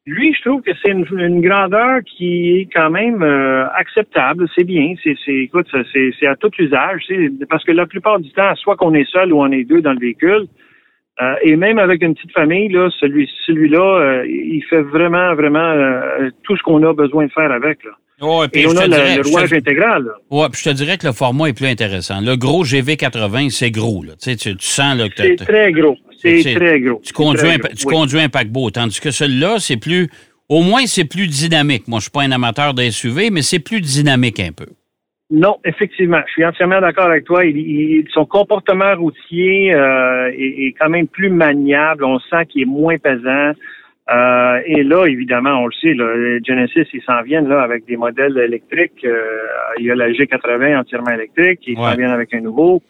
Lui, 0.06 0.34
je 0.34 0.42
trouve 0.42 0.62
que 0.62 0.72
c'est 0.82 0.90
une, 0.90 1.40
grandeur 1.40 2.00
qui 2.04 2.58
est 2.58 2.68
quand 2.72 2.90
même 2.90 3.22
euh, 3.22 3.66
acceptable. 3.74 4.48
C'est 4.56 4.64
bien. 4.64 4.94
C'est, 5.02 5.16
écoute, 5.28 5.68
c'est, 5.92 6.26
à 6.26 6.36
tout 6.36 6.50
usage. 6.58 7.06
Parce 7.48 7.64
que 7.64 7.72
la 7.72 7.86
plupart 7.86 8.18
du 8.18 8.30
temps, 8.32 8.54
soit 8.56 8.76
qu'on 8.76 8.94
est 8.94 9.08
seul 9.08 9.32
ou 9.32 9.40
on 9.40 9.52
est 9.52 9.64
deux 9.64 9.82
dans 9.82 9.92
le 9.92 10.00
véhicule, 10.00 10.46
euh, 11.20 11.34
et 11.42 11.54
même 11.54 11.78
avec 11.78 12.02
une 12.02 12.14
petite 12.14 12.32
famille, 12.32 12.70
là, 12.70 12.90
celui, 12.98 13.30
celui-là, 13.46 14.24
il 14.24 14.62
fait 14.68 14.82
vraiment, 14.82 15.34
vraiment 15.34 16.00
tout 16.42 16.56
ce 16.56 16.62
qu'on 16.62 16.82
a 16.82 16.92
besoin 16.94 17.26
de 17.26 17.32
faire 17.32 17.52
avec. 17.52 17.84
Là. 17.84 17.92
Et 18.20 18.67
on 18.67 18.76
a 18.76 18.87
le 18.87 19.28
rouage 19.28 19.52
intégral. 19.52 20.11
Oui, 20.31 20.46
puis 20.52 20.61
je 20.62 20.70
te 20.70 20.75
dirais 20.75 20.99
que 20.99 21.06
le 21.06 21.12
format 21.12 21.49
est 21.49 21.52
plus 21.55 21.67
intéressant. 21.67 22.20
Le 22.20 22.37
gros 22.37 22.64
GV80, 22.64 23.50
c'est 23.50 23.70
gros. 23.70 24.02
Là. 24.02 24.12
Tu, 24.22 24.31
sais, 24.31 24.37
tu, 24.37 24.55
sens 24.58 24.96
là, 24.99 25.08
que 25.08 25.14
C'est 25.17 25.37
très 25.37 25.72
gros. 25.72 25.96
C'est 26.19 26.55
très 26.55 26.81
gros. 26.81 27.00
Tu, 27.02 27.14
conduis, 27.14 27.49
un, 27.49 27.58
tu 27.58 27.87
conduis 27.87 28.20
un 28.20 28.28
paquebot, 28.28 28.70
tandis 28.70 29.00
que 29.00 29.11
celui-là, 29.11 29.56
c'est 29.58 29.78
plus... 29.78 30.11
Au 30.50 30.62
moins, 30.62 30.84
c'est 30.84 31.05
plus 31.05 31.28
dynamique. 31.28 31.88
Moi, 31.88 32.00
je 32.00 32.05
suis 32.05 32.11
pas 32.11 32.22
un 32.22 32.32
amateur 32.32 32.75
de 32.75 32.82
SUV, 32.82 33.31
mais 33.31 33.40
c'est 33.40 33.61
plus 33.61 33.81
dynamique 33.81 34.40
un 34.40 34.52
peu. 34.52 34.66
Non, 35.31 35.58
effectivement. 35.64 36.20
Je 36.26 36.32
suis 36.32 36.44
entièrement 36.44 36.81
d'accord 36.81 37.06
avec 37.06 37.25
toi. 37.25 37.43
son 38.12 38.26
comportement 38.26 38.96
routier 38.96 39.73
euh, 39.73 40.28
est, 40.37 40.66
est, 40.66 40.75
quand 40.78 40.90
même 40.90 41.06
plus 41.06 41.31
maniable. 41.31 42.05
On 42.05 42.19
sent 42.19 42.46
qu'il 42.49 42.62
est 42.62 42.66
moins 42.66 42.99
pesant. 42.99 43.52
Euh, 44.10 44.60
et 44.66 44.82
là, 44.82 45.06
évidemment, 45.06 45.62
on 45.62 45.66
le 45.66 45.72
sait, 45.80 45.94
là, 45.94 46.38
Genesis, 46.44 46.88
ils 46.92 47.02
s'en 47.06 47.22
viennent 47.22 47.48
là 47.48 47.62
avec 47.62 47.86
des 47.86 47.96
modèles 47.96 48.36
électriques. 48.38 49.04
Euh, 49.04 49.20
il 49.78 49.86
y 49.86 49.90
a 49.90 49.94
la 49.94 50.10
G80 50.10 50.78
entièrement 50.78 51.12
électrique, 51.12 51.60
ils 51.66 51.76
s'en 51.76 51.94
viennent 51.94 52.10
avec 52.10 52.34
un 52.34 52.40
nouveau. 52.40 52.82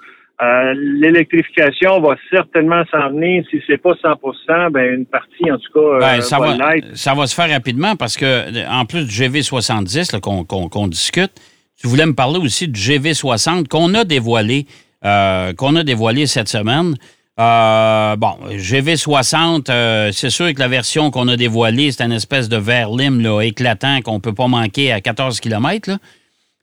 Euh, 0.42 0.72
l'électrification 0.74 2.00
va 2.00 2.16
certainement 2.30 2.82
s'en 2.90 3.10
venir. 3.10 3.44
Si 3.50 3.60
c'est 3.66 3.76
pas 3.76 3.92
100% 3.92 4.70
ben 4.70 4.94
une 4.94 5.04
partie, 5.04 5.52
en 5.52 5.58
tout 5.58 5.72
cas, 5.74 5.98
ben, 5.98 6.20
ça, 6.22 6.38
va, 6.38 6.56
ça 6.94 7.14
va 7.14 7.26
se 7.26 7.34
faire 7.34 7.50
rapidement 7.50 7.94
parce 7.96 8.16
que, 8.16 8.66
en 8.70 8.86
plus 8.86 9.04
du 9.04 9.12
GV70 9.12 10.18
qu'on 10.20 10.88
discute, 10.88 11.32
tu 11.78 11.86
voulais 11.86 12.06
me 12.06 12.14
parler 12.14 12.38
aussi 12.38 12.68
du 12.68 12.80
GV60 12.80 13.68
qu'on 13.68 13.92
a 13.92 14.04
dévoilé, 14.04 14.64
qu'on 15.02 15.76
a 15.76 15.84
dévoilé 15.84 16.26
cette 16.26 16.48
semaine. 16.48 16.94
Euh, 17.40 18.16
bon, 18.16 18.36
GV60, 18.50 19.70
euh, 19.70 20.10
c'est 20.12 20.28
sûr 20.28 20.52
que 20.52 20.60
la 20.60 20.68
version 20.68 21.10
qu'on 21.10 21.26
a 21.28 21.36
dévoilée, 21.38 21.90
c'est 21.90 22.04
une 22.04 22.12
espèce 22.12 22.50
de 22.50 22.58
verre 22.58 22.90
lime 22.90 23.22
là, 23.22 23.40
éclatant 23.40 24.02
qu'on 24.02 24.20
peut 24.20 24.34
pas 24.34 24.46
manquer 24.46 24.92
à 24.92 25.00
14 25.00 25.40
km. 25.40 25.98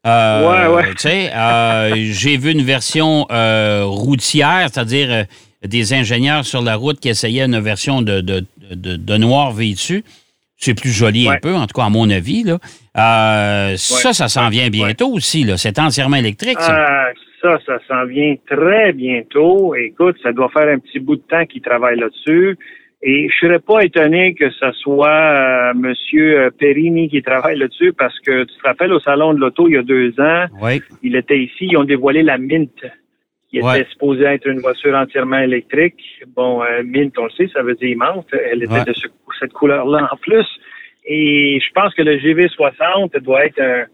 Euh, 0.05 0.69
ouais, 0.69 0.75
ouais. 0.75 0.93
Tu 0.93 1.09
sais, 1.09 1.31
j'ai 2.13 2.37
vu 2.37 2.51
une 2.51 2.61
version 2.61 3.25
routière, 3.85 4.69
c'est-à-dire 4.71 5.25
des 5.65 5.93
ingénieurs 5.93 6.45
sur 6.45 6.61
la 6.61 6.75
route 6.75 6.99
qui 6.99 7.09
essayaient 7.09 7.45
une 7.45 7.59
version 7.59 8.03
de, 8.03 8.21
de, 8.21 8.45
de, 8.71 9.17
noir 9.17 9.53
vêtu. 9.53 10.03
C'est 10.59 10.75
plus 10.75 10.91
joli 10.91 11.27
un 11.27 11.37
peu, 11.37 11.55
en 11.55 11.65
tout 11.65 11.73
cas 11.73 11.85
à 11.85 11.89
mon 11.89 12.09
avis. 12.11 12.43
Là. 12.43 12.59
Ça, 13.77 14.13
ça 14.13 14.27
s'en 14.27 14.49
vient 14.49 14.69
bientôt 14.69 15.11
aussi. 15.11 15.43
Là. 15.43 15.57
C'est 15.57 15.79
entièrement 15.79 16.17
électrique. 16.17 16.59
Ça 16.61 17.07
ça, 17.47 17.59
ça 17.65 17.79
s'en 17.87 18.05
vient 18.05 18.35
très 18.47 18.93
bientôt. 18.93 19.75
Écoute, 19.75 20.17
ça 20.21 20.31
doit 20.31 20.49
faire 20.49 20.67
un 20.67 20.79
petit 20.79 20.99
bout 20.99 21.15
de 21.15 21.21
temps 21.21 21.45
qu'ils 21.45 21.61
travaillent 21.61 21.99
là-dessus. 21.99 22.57
Et 23.03 23.29
je 23.29 23.37
serais 23.37 23.59
pas 23.59 23.83
étonné 23.83 24.33
que 24.33 24.49
ce 24.49 24.71
soit 24.71 25.07
euh, 25.07 25.73
Monsieur 25.75 26.39
euh, 26.39 26.49
Perini 26.49 27.09
qui 27.09 27.21
travaille 27.21 27.57
là-dessus 27.57 27.93
parce 27.93 28.19
que 28.21 28.43
tu 28.43 28.57
te 28.57 28.67
rappelles 28.67 28.91
au 28.91 28.99
salon 28.99 29.35
de 29.35 29.39
l'auto 29.39 29.67
il 29.67 29.75
y 29.75 29.77
a 29.77 29.83
deux 29.83 30.19
ans, 30.19 30.45
il 31.03 31.15
était 31.15 31.37
ici, 31.37 31.67
ils 31.69 31.77
ont 31.77 31.83
dévoilé 31.83 32.23
la 32.23 32.39
Mint, 32.39 32.73
qui 33.49 33.59
était 33.59 33.85
supposée 33.91 34.23
être 34.23 34.47
une 34.47 34.59
voiture 34.59 34.95
entièrement 34.95 35.37
électrique. 35.37 36.01
Bon, 36.35 36.63
euh, 36.63 36.81
Mint, 36.83 37.15
on 37.19 37.25
le 37.25 37.29
sait, 37.31 37.47
ça 37.53 37.61
veut 37.61 37.75
dire 37.75 37.95
menthe. 37.97 38.33
Elle 38.51 38.63
était 38.63 38.83
de 38.83 38.93
cette 39.39 39.53
couleur-là 39.53 40.09
en 40.11 40.17
plus. 40.17 40.47
Et 41.05 41.59
je 41.61 41.71
pense 41.73 41.93
que 41.93 42.01
le 42.01 42.17
GV60 42.17 43.19
doit 43.19 43.45
être 43.45 43.61
un 43.61 43.85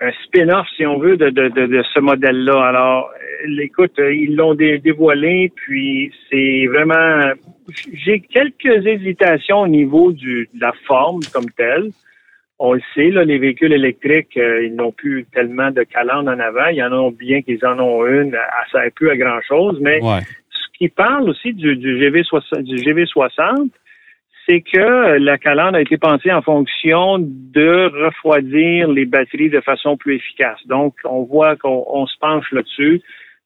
un 0.00 0.10
spin-off, 0.24 0.66
si 0.76 0.84
on 0.84 0.98
veut, 0.98 1.16
de, 1.16 1.30
de, 1.30 1.48
de, 1.48 1.82
ce 1.94 2.00
modèle-là. 2.00 2.66
Alors, 2.66 3.10
euh, 3.46 3.60
écoute, 3.60 3.98
euh, 3.98 4.14
ils 4.14 4.36
l'ont 4.36 4.54
dévoilé, 4.54 5.52
puis 5.54 6.12
c'est 6.30 6.66
vraiment... 6.66 7.32
J'ai 7.92 8.20
quelques 8.20 8.86
hésitations 8.86 9.62
au 9.62 9.68
niveau 9.68 10.12
du, 10.12 10.48
de 10.52 10.60
la 10.60 10.72
forme 10.86 11.20
comme 11.32 11.50
telle. 11.56 11.90
On 12.58 12.74
le 12.74 12.80
sait, 12.94 13.10
là, 13.10 13.24
les 13.24 13.38
véhicules 13.38 13.72
électriques, 13.72 14.36
euh, 14.36 14.66
ils 14.66 14.74
n'ont 14.74 14.92
plus 14.92 15.26
tellement 15.32 15.70
de 15.70 15.82
calandre 15.82 16.30
en 16.30 16.40
avant. 16.40 16.66
Il 16.66 16.76
y 16.76 16.82
en 16.82 16.92
a 16.92 17.10
bien 17.10 17.42
qu'ils 17.42 17.64
en 17.66 17.78
ont 17.78 18.06
une, 18.06 18.34
à, 18.34 18.64
ça 18.72 18.80
peu 18.94 19.10
à 19.10 19.16
grand-chose, 19.16 19.78
mais 19.80 20.00
ce 20.00 20.78
qui 20.78 20.88
parle 20.88 21.28
aussi 21.28 21.52
du, 21.54 21.76
du, 21.76 21.98
GV60, 21.98 22.62
du 22.62 22.76
GV60, 22.76 23.70
c'est 24.46 24.60
que 24.60 25.18
la 25.18 25.38
calandre 25.38 25.76
a 25.76 25.80
été 25.80 25.98
pensée 25.98 26.32
en 26.32 26.40
fonction 26.40 27.18
de 27.18 27.90
refroidir 28.04 28.88
les 28.88 29.04
batteries 29.04 29.50
de 29.50 29.60
façon 29.60 29.96
plus 29.96 30.16
efficace. 30.16 30.58
Donc, 30.66 30.94
on 31.04 31.24
voit 31.24 31.56
qu'on 31.56 32.06
se 32.06 32.16
penche 32.18 32.50
là-dessus. 32.52 33.02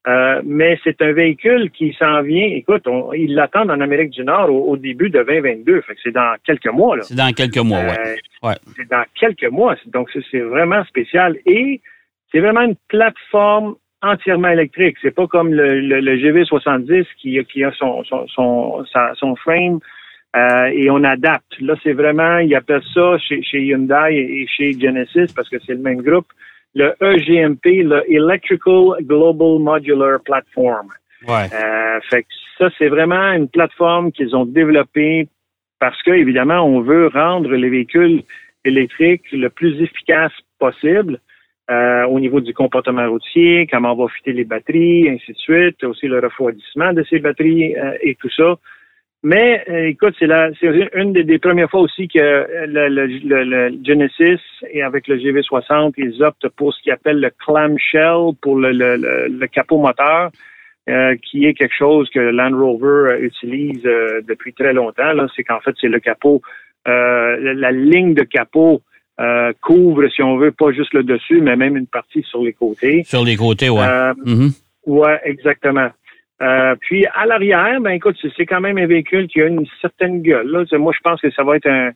Euh, 0.09 0.41
mais 0.45 0.79
c'est 0.83 1.03
un 1.03 1.13
véhicule 1.13 1.71
qui 1.71 1.95
s'en 1.99 2.23
vient. 2.23 2.47
Écoute, 2.47 2.87
ils 3.15 3.35
l'attendent 3.35 3.71
en 3.71 3.81
Amérique 3.81 4.11
du 4.11 4.25
Nord 4.25 4.51
au, 4.51 4.77
début 4.77 5.11
de 5.11 5.23
2022. 5.23 5.83
Fait 5.83 5.95
que 5.95 6.01
c'est 6.03 6.13
dans 6.13 6.37
quelques 6.45 6.73
mois. 6.73 6.97
C'est 7.03 7.17
dans 7.17 7.33
quelques 7.33 7.59
mois, 7.59 7.81
oui. 7.81 7.95
Euh, 7.99 8.49
ouais. 8.49 8.55
C'est 8.77 8.89
dans 8.89 9.05
quelques 9.15 9.51
mois. 9.51 9.77
Donc, 9.87 10.11
c'est 10.31 10.41
vraiment 10.41 10.85
spécial. 10.85 11.37
Et 11.45 11.83
c'est 12.33 12.41
vraiment 12.41 12.63
une 12.63 12.77
plateforme 12.89 13.75
entièrement 14.01 14.49
électrique. 14.49 14.97
C'est 15.03 15.15
pas 15.15 15.27
comme 15.27 15.53
le, 15.53 15.81
le, 15.81 16.17
GV70 16.17 17.05
qui, 17.19 17.39
qui 17.45 17.63
a 17.63 17.73
son, 17.73 18.03
son, 18.05 18.27
son, 18.29 18.85
son 19.17 19.37
frame 19.37 19.81
euh, 20.37 20.67
et 20.73 20.91
on 20.91 21.03
adapte. 21.03 21.61
Là, 21.61 21.75
c'est 21.83 21.93
vraiment, 21.93 22.39
ils 22.39 22.55
appellent 22.55 22.85
ça 22.95 23.19
chez, 23.19 23.43
chez 23.43 23.63
Hyundai 23.63 24.15
et 24.15 24.47
chez 24.47 24.79
Genesis 24.79 25.33
parce 25.35 25.49
que 25.49 25.57
c'est 25.67 25.75
le 25.75 25.81
même 25.81 26.03
groupe, 26.03 26.27
le 26.75 26.95
EGMP, 27.01 27.83
le 27.83 28.03
Electrical 28.09 29.03
Global 29.03 29.59
Modular 29.59 30.21
Platform. 30.25 30.89
Ouais. 31.27 31.49
Euh, 31.53 32.01
fait 32.09 32.23
que 32.23 32.29
ça, 32.59 32.71
c'est 32.79 32.89
vraiment 32.89 33.33
une 33.33 33.49
plateforme 33.49 34.13
qu'ils 34.13 34.37
ont 34.37 34.47
développée 34.47 35.29
parce 35.81 36.01
que, 36.03 36.13
évidemment, 36.13 36.61
on 36.61 36.81
veut 36.81 37.09
rendre 37.09 37.51
les 37.51 37.69
véhicules 37.69 38.23
électriques 38.65 39.25
le 39.33 39.49
plus 39.49 39.83
efficace 39.83 40.33
possible. 40.59 41.19
Euh, 41.71 42.05
au 42.07 42.19
niveau 42.19 42.41
du 42.41 42.53
comportement 42.53 43.09
routier, 43.09 43.69
comment 43.71 43.93
on 43.93 44.05
va 44.05 44.09
fitter 44.09 44.33
les 44.33 44.45
batteries, 44.45 45.09
ainsi 45.09 45.33
de 45.33 45.37
suite, 45.37 45.85
aussi 45.85 46.09
le 46.09 46.19
refroidissement 46.19 46.93
de 46.93 47.05
ces 47.05 47.21
batteries 47.21 47.77
euh, 47.77 47.97
et 48.03 48.17
tout 48.17 48.31
ça. 48.31 48.57
Mais 49.23 49.63
euh, 49.69 49.89
écoute, 49.89 50.15
c'est 50.19 50.29
une 50.95 51.13
des, 51.13 51.39
premières 51.39 51.71
fois 51.71 51.81
aussi 51.81 52.09
que 52.09 52.19
le, 52.67 52.89
le, 52.89 53.79
Genesis 53.85 54.41
et 54.71 54.83
avec 54.83 55.09
le 55.09 55.17
GV60, 55.19 55.93
ils 55.99 56.23
optent 56.23 56.49
pour 56.49 56.73
ce 56.73 56.83
qu'ils 56.83 56.93
appellent 56.93 57.21
le 57.21 57.31
clamshell 57.45 58.35
pour 58.41 58.57
le, 58.57 59.47
capot 59.47 59.79
moteur, 59.79 60.31
qui 61.23 61.45
est 61.45 61.53
quelque 61.53 61.77
chose 61.77 62.09
que 62.09 62.19
Land 62.19 62.57
Rover 62.57 63.19
utilise 63.21 63.83
depuis 63.83 64.55
très 64.55 64.73
longtemps. 64.73 65.13
c'est 65.37 65.45
qu'en 65.45 65.61
fait, 65.61 65.75
c'est 65.79 65.89
le 65.89 66.01
capot, 66.01 66.41
la 66.87 67.73
ligne 67.73 68.15
de 68.15 68.23
capot 68.23 68.81
euh, 69.21 69.53
couvre, 69.61 70.09
si 70.09 70.23
on 70.23 70.39
veut, 70.39 70.51
pas 70.51 70.73
juste 70.73 70.95
le 70.95 71.03
dessus, 71.03 71.43
mais 71.43 71.55
même 71.55 71.77
une 71.77 71.87
partie 71.87 72.23
sur 72.23 72.43
les 72.43 72.55
côtés. 72.55 73.03
Sur 73.05 73.23
les 73.23 73.37
côtés, 73.37 73.69
ouais. 73.69 73.83
Euh, 73.83 74.15
mm-hmm. 74.15 74.53
Ouais, 74.87 75.21
exactement. 75.25 75.91
Euh, 76.43 76.75
puis 76.81 77.07
à 77.07 77.27
l'arrière, 77.27 77.81
ben 77.81 77.91
écoute, 77.91 78.17
c'est 78.37 78.47
quand 78.47 78.61
même 78.61 78.79
un 78.79 78.87
véhicule 78.87 79.29
qui 79.29 79.41
a 79.43 79.47
une 79.47 79.67
certaine 79.81 80.23
gueule. 80.23 80.49
Là. 80.49 80.79
Moi, 80.79 80.93
je 80.97 81.01
pense 81.03 81.21
que 81.21 81.31
ça 81.33 81.45
va 81.45 81.57
être 81.57 81.69
un. 81.69 81.91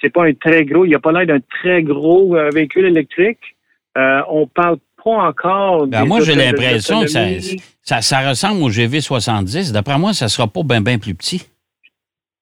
C'est 0.00 0.10
pas 0.10 0.26
un 0.26 0.34
très 0.34 0.64
gros. 0.64 0.84
Il 0.84 0.88
n'y 0.88 0.94
a 0.94 1.00
pas 1.00 1.10
l'air 1.10 1.26
d'un 1.26 1.40
très 1.40 1.82
gros 1.82 2.36
véhicule 2.52 2.84
électrique. 2.84 3.56
on 3.96 4.46
parle 4.46 4.78
pas 5.02 5.28
encore. 5.28 5.86
Ben, 5.86 6.04
moi, 6.04 6.20
j'ai 6.20 6.34
l'impression 6.34 7.02
que 7.02 7.08
ça, 7.08 7.26
ça, 7.82 8.02
ça, 8.02 8.28
ressemble 8.28 8.62
au 8.62 8.70
GV70. 8.70 9.72
D'après 9.72 9.98
moi, 9.98 10.12
ça 10.12 10.28
sera 10.28 10.46
pas 10.46 10.62
bien 10.62 10.80
bien 10.80 10.98
plus 10.98 11.14
petit. 11.14 11.48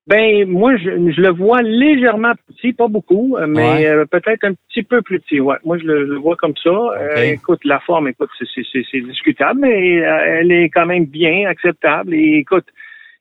Ben 0.07 0.49
moi 0.49 0.77
je, 0.77 0.89
le 0.89 1.31
vois 1.31 1.63
légèrement 1.63 2.33
petit, 2.47 2.73
pas 2.73 2.87
beaucoup, 2.87 3.37
mais 3.49 3.87
euh, 3.87 4.05
peut-être 4.05 4.45
un 4.45 4.53
petit 4.69 4.85
peu 4.85 5.03
plus 5.03 5.19
petit. 5.19 5.41
Ouais, 5.41 5.57
moi 5.65 5.79
je 5.79 5.85
le, 5.85 6.17
vois 6.17 6.37
comme 6.37 6.55
ça. 6.63 6.71
Euh, 6.71 7.23
écoute, 7.23 7.61
la 7.65 7.81
forme, 7.81 8.09
écoute, 8.09 8.31
c'est 8.39 9.01
discutable, 9.01 9.61
mais 9.63 10.01
euh, 10.03 10.41
elle 10.41 10.53
est 10.53 10.69
quand 10.69 10.87
même 10.87 11.07
bien 11.07 11.49
acceptable. 11.49 12.15
Et 12.15 12.37
écoute, 12.39 12.67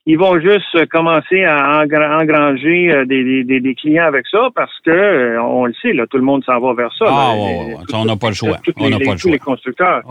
ils 0.06 0.20
vont 0.20 0.40
juste 0.40 0.86
commencer 0.90 1.44
à 1.44 1.82
engranger 1.82 3.06
des, 3.08 3.44
des, 3.44 3.60
des, 3.60 3.74
clients 3.74 4.06
avec 4.06 4.28
ça 4.28 4.50
parce 4.54 4.80
que 4.86 5.40
on 5.40 5.66
le 5.66 5.74
sait, 5.82 5.94
là, 5.94 6.06
tout 6.06 6.18
le 6.18 6.24
monde 6.24 6.44
s'en 6.44 6.60
va 6.60 6.76
vers 6.76 6.94
ça. 7.00 7.06
Ah, 7.08 7.34
on 7.94 8.06
n'a 8.06 8.16
pas 8.16 8.30
le 8.30 8.36
choix. 8.36 8.58
On 8.78 8.90
n'a 8.90 9.00
pas 9.00 9.14
le 9.14 9.18
choix. 9.18 9.32
Tous 9.32 9.32
les 9.32 9.40
constructeurs. 9.40 10.04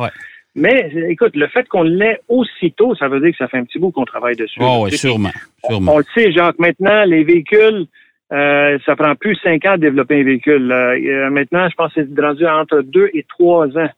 Mais 0.55 0.93
écoute, 1.09 1.35
le 1.35 1.49
fait 1.49 1.69
qu'on 1.69 1.83
l'ait 1.83 2.21
aussitôt, 2.29 2.95
ça 2.95 3.09
veut 3.09 3.21
dire 3.21 3.33
que 3.33 3.39
ça 3.39 3.49
fait 3.49 3.59
un 3.59 3.65
petit 3.65 3.79
bout 3.79 3.91
qu'on 3.91 4.05
travaille 4.05 4.37
dessus. 4.37 4.61
Oh, 4.61 4.83
oui, 4.85 4.97
sûrement, 4.97 5.33
sûrement. 5.69 5.95
On, 5.95 5.99
le 5.99 6.05
sait, 6.15 6.33
Jacques, 6.33 6.59
maintenant, 6.61 7.05
les 7.05 7.25
véhicules, 7.25 7.87
euh, 8.33 8.79
ça 8.87 8.95
prend 8.95 9.15
plus 9.17 9.37
cinq 9.43 9.65
ans 9.67 9.73
de 9.73 9.83
développer 9.83 10.21
un 10.21 10.25
véhicule. 10.25 10.71
Euh, 10.71 11.31
maintenant, 11.31 11.69
je 11.69 11.75
pense 11.75 11.93
que 11.93 12.07
c'est 12.07 12.21
rendu 12.21 12.47
entre 12.47 12.83
deux 12.83 13.11
et 13.15 13.25
trois 13.29 13.67
ans. 13.77 13.91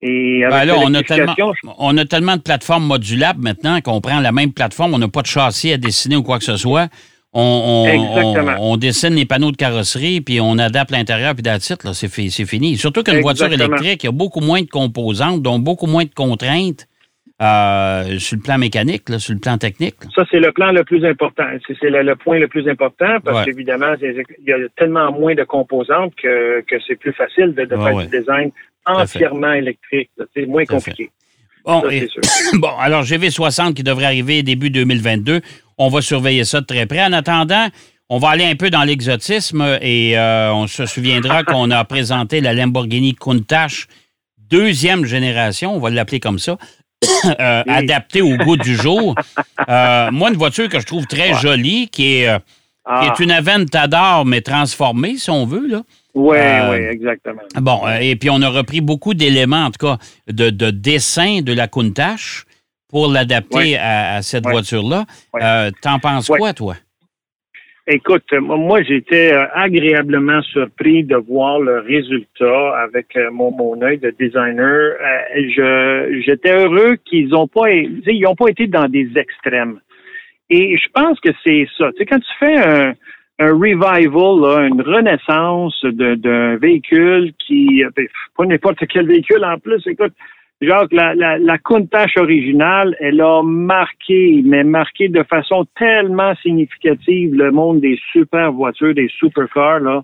Et 0.00 0.44
avec 0.44 0.68
ben 0.68 0.74
on, 0.84 0.94
a 0.94 1.02
tellement, 1.02 1.34
on 1.78 1.96
a 1.96 2.04
tellement 2.04 2.36
de 2.36 2.42
plateformes 2.42 2.84
modulables 2.84 3.40
maintenant 3.40 3.80
qu'on 3.80 4.00
prend 4.00 4.18
la 4.18 4.32
même 4.32 4.52
plateforme, 4.52 4.94
on 4.94 4.98
n'a 4.98 5.06
pas 5.06 5.22
de 5.22 5.28
châssis 5.28 5.72
à 5.72 5.76
dessiner 5.76 6.16
ou 6.16 6.24
quoi 6.24 6.38
que 6.38 6.44
ce 6.44 6.56
soit. 6.56 6.88
On, 7.34 8.76
dessine 8.76 9.14
les 9.14 9.24
panneaux 9.24 9.52
de 9.52 9.56
carrosserie, 9.56 10.20
puis 10.20 10.40
on 10.40 10.58
adapte 10.58 10.90
l'intérieur, 10.90 11.34
puis 11.34 11.42
titre, 11.60 11.86
là, 11.86 11.94
c'est, 11.94 12.08
fini. 12.08 12.76
Surtout 12.76 13.02
qu'une 13.02 13.20
voiture 13.20 13.52
électrique, 13.52 14.04
il 14.04 14.06
y 14.06 14.08
a 14.08 14.12
beaucoup 14.12 14.40
moins 14.40 14.60
de 14.60 14.68
composantes, 14.68 15.42
donc 15.42 15.62
beaucoup 15.62 15.86
moins 15.86 16.04
de 16.04 16.12
contraintes 16.14 16.86
euh, 17.40 18.18
sur 18.18 18.36
le 18.36 18.42
plan 18.42 18.58
mécanique, 18.58 19.04
sur 19.18 19.34
le 19.34 19.40
plan 19.40 19.56
technique. 19.56 19.96
Ça, 20.14 20.24
c'est 20.30 20.40
le 20.40 20.52
plan 20.52 20.72
le 20.72 20.84
plus 20.84 21.04
important. 21.04 21.44
C'est, 21.66 21.90
le, 21.90 22.14
point 22.16 22.38
le 22.38 22.48
plus 22.48 22.68
important, 22.68 23.18
parce 23.24 23.44
qu'évidemment, 23.44 23.94
il 24.00 24.24
y 24.46 24.52
a 24.52 24.56
tellement 24.76 25.10
moins 25.10 25.34
de 25.34 25.44
composantes 25.44 26.14
que, 26.14 26.62
c'est 26.86 26.96
plus 26.96 27.12
facile 27.12 27.54
de, 27.54 27.66
faire 27.66 27.96
du 27.96 28.06
design 28.06 28.50
entièrement 28.84 29.52
électrique. 29.52 30.10
C'est 30.34 30.46
moins 30.46 30.64
compliqué. 30.66 31.10
Bon, 31.64 31.82
bon, 32.54 32.70
alors 32.80 33.02
GV60 33.02 33.74
qui 33.74 33.82
devrait 33.82 34.06
arriver 34.06 34.42
début 34.42 34.70
2022. 34.70 35.40
On 35.78 35.88
va 35.88 36.02
surveiller 36.02 36.44
ça 36.44 36.60
de 36.60 36.66
très 36.66 36.86
près. 36.86 37.02
En 37.04 37.12
attendant, 37.12 37.68
on 38.08 38.18
va 38.18 38.30
aller 38.30 38.44
un 38.44 38.54
peu 38.54 38.70
dans 38.70 38.84
l'exotisme 38.84 39.78
et 39.80 40.18
euh, 40.18 40.52
on 40.52 40.66
se 40.66 40.86
souviendra 40.86 41.42
qu'on 41.44 41.70
a 41.70 41.84
présenté 41.84 42.40
la 42.40 42.52
Lamborghini 42.52 43.14
Countach 43.14 43.86
deuxième 44.52 45.06
génération, 45.06 45.74
on 45.74 45.78
va 45.78 45.88
l'appeler 45.88 46.20
comme 46.20 46.38
ça, 46.38 46.58
euh, 47.24 47.62
adaptée 47.66 48.20
au 48.20 48.36
goût 48.36 48.58
du 48.58 48.76
jour. 48.76 49.14
Euh, 49.68 50.10
moi, 50.10 50.28
une 50.28 50.36
voiture 50.36 50.68
que 50.68 50.78
je 50.78 50.84
trouve 50.84 51.06
très 51.06 51.34
jolie, 51.34 51.88
qui 51.88 52.16
est, 52.16 52.26
qui 52.26 53.06
est 53.06 53.10
ah. 53.10 53.14
une 53.18 53.30
Aventador, 53.30 54.26
mais 54.26 54.42
transformée, 54.42 55.16
si 55.16 55.30
on 55.30 55.46
veut, 55.46 55.66
là. 55.66 55.82
Oui, 56.14 56.36
euh, 56.38 56.70
oui, 56.70 56.76
exactement. 56.90 57.40
Bon, 57.56 57.88
et 58.00 58.16
puis 58.16 58.28
on 58.28 58.42
a 58.42 58.48
repris 58.48 58.82
beaucoup 58.82 59.14
d'éléments, 59.14 59.64
en 59.64 59.70
tout 59.70 59.86
cas, 59.86 59.98
de, 60.28 60.70
dessin 60.70 61.40
de 61.40 61.52
la 61.54 61.68
Countach 61.68 62.44
pour 62.92 63.08
l'adapter 63.08 63.76
à, 63.78 64.22
cette 64.22 64.46
voiture-là. 64.46 65.04
Euh, 65.40 65.70
t'en 65.80 65.98
penses 65.98 66.28
quoi, 66.28 66.52
toi? 66.52 66.74
Écoute, 67.88 68.30
moi, 68.32 68.82
j'étais 68.82 69.32
agréablement 69.54 70.40
surpris 70.42 71.02
de 71.02 71.16
voir 71.16 71.58
le 71.58 71.80
résultat 71.80 72.78
avec 72.80 73.18
mon, 73.32 73.50
mon 73.50 73.82
œil 73.82 73.98
de 73.98 74.10
designer. 74.10 74.92
j'étais 76.24 76.52
heureux 76.54 76.96
qu'ils 77.04 77.30
n'ont 77.30 77.48
pas, 77.48 77.70
ils 77.70 78.24
ont 78.28 78.36
pas 78.36 78.50
été 78.50 78.68
dans 78.68 78.88
des 78.88 79.10
extrêmes. 79.16 79.80
Et 80.48 80.76
je 80.76 80.88
pense 80.94 81.18
que 81.18 81.30
c'est 81.42 81.66
ça. 81.76 81.90
Tu 81.92 81.98
sais, 81.98 82.06
quand 82.06 82.20
tu 82.20 82.38
fais 82.38 82.56
un, 82.56 82.94
un 83.38 83.52
revival, 83.52 84.68
une 84.68 84.82
renaissance 84.82 85.84
d'un 85.84 86.56
véhicule 86.56 87.32
qui, 87.44 87.82
ben, 87.96 88.06
pas 88.36 88.44
n'importe 88.44 88.86
quel 88.86 89.06
véhicule 89.06 89.44
en 89.44 89.58
plus, 89.58 89.82
écoute, 89.86 90.12
genre 90.62 90.86
la, 90.92 91.14
la, 91.14 91.38
la 91.38 91.58
Countach 91.58 92.16
originale, 92.16 92.96
elle 93.00 93.20
a 93.20 93.42
marqué, 93.42 94.42
mais 94.44 94.64
marqué 94.64 95.08
de 95.08 95.22
façon 95.24 95.66
tellement 95.76 96.34
significative 96.36 97.34
le 97.34 97.50
monde 97.50 97.80
des 97.80 97.98
super 98.12 98.52
voitures, 98.52 98.94
des 98.94 99.08
supercars, 99.08 99.80
là. 99.80 100.02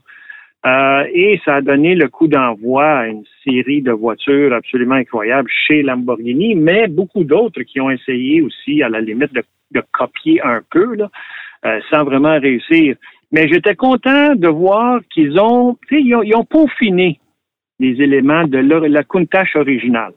Euh, 0.67 1.05
et 1.15 1.41
ça 1.45 1.57
a 1.57 1.61
donné 1.61 1.95
le 1.95 2.09
coup 2.09 2.27
d'envoi 2.27 2.85
à 2.85 3.07
une 3.07 3.23
série 3.45 3.81
de 3.81 3.93
voitures 3.93 4.53
absolument 4.53 4.97
incroyables 4.97 5.49
chez 5.67 5.83
Lamborghini, 5.83 6.57
mais 6.57 6.88
beaucoup 6.88 7.23
d'autres 7.23 7.62
qui 7.62 7.81
ont 7.81 7.91
essayé 7.91 8.43
aussi, 8.43 8.83
à 8.83 8.88
la 8.88 9.00
limite, 9.00 9.33
de, 9.33 9.45
de 9.71 9.83
copier 9.93 10.43
un 10.43 10.61
peu, 10.69 10.97
là, 10.97 11.09
euh, 11.65 11.79
sans 11.91 12.03
vraiment 12.03 12.41
réussir. 12.41 12.97
Mais 13.31 13.47
j'étais 13.47 13.77
content 13.77 14.35
de 14.35 14.49
voir 14.49 15.00
qu'ils 15.12 15.38
ont, 15.38 15.77
ils 15.93 16.15
ont, 16.15 16.23
ils 16.23 16.35
ont 16.35 16.45
peaufiné 16.45 17.21
les 17.81 18.03
éléments 18.03 18.45
de 18.45 18.59
la 18.59 19.05
Countach 19.05 19.55
originale. 19.55 20.13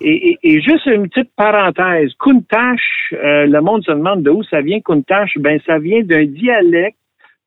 Et, 0.00 0.38
et, 0.42 0.60
juste 0.60 0.86
une 0.86 1.08
petite 1.08 1.30
parenthèse, 1.36 2.12
Countach, 2.18 2.80
euh, 3.12 3.46
le 3.46 3.60
monde 3.60 3.84
se 3.84 3.90
demande 3.90 4.22
d'où 4.22 4.42
ça 4.44 4.60
vient 4.60 4.80
Countach. 4.80 5.30
Ben 5.38 5.60
ça 5.66 5.78
vient 5.78 6.02
d'un 6.02 6.24
dialecte 6.24 6.96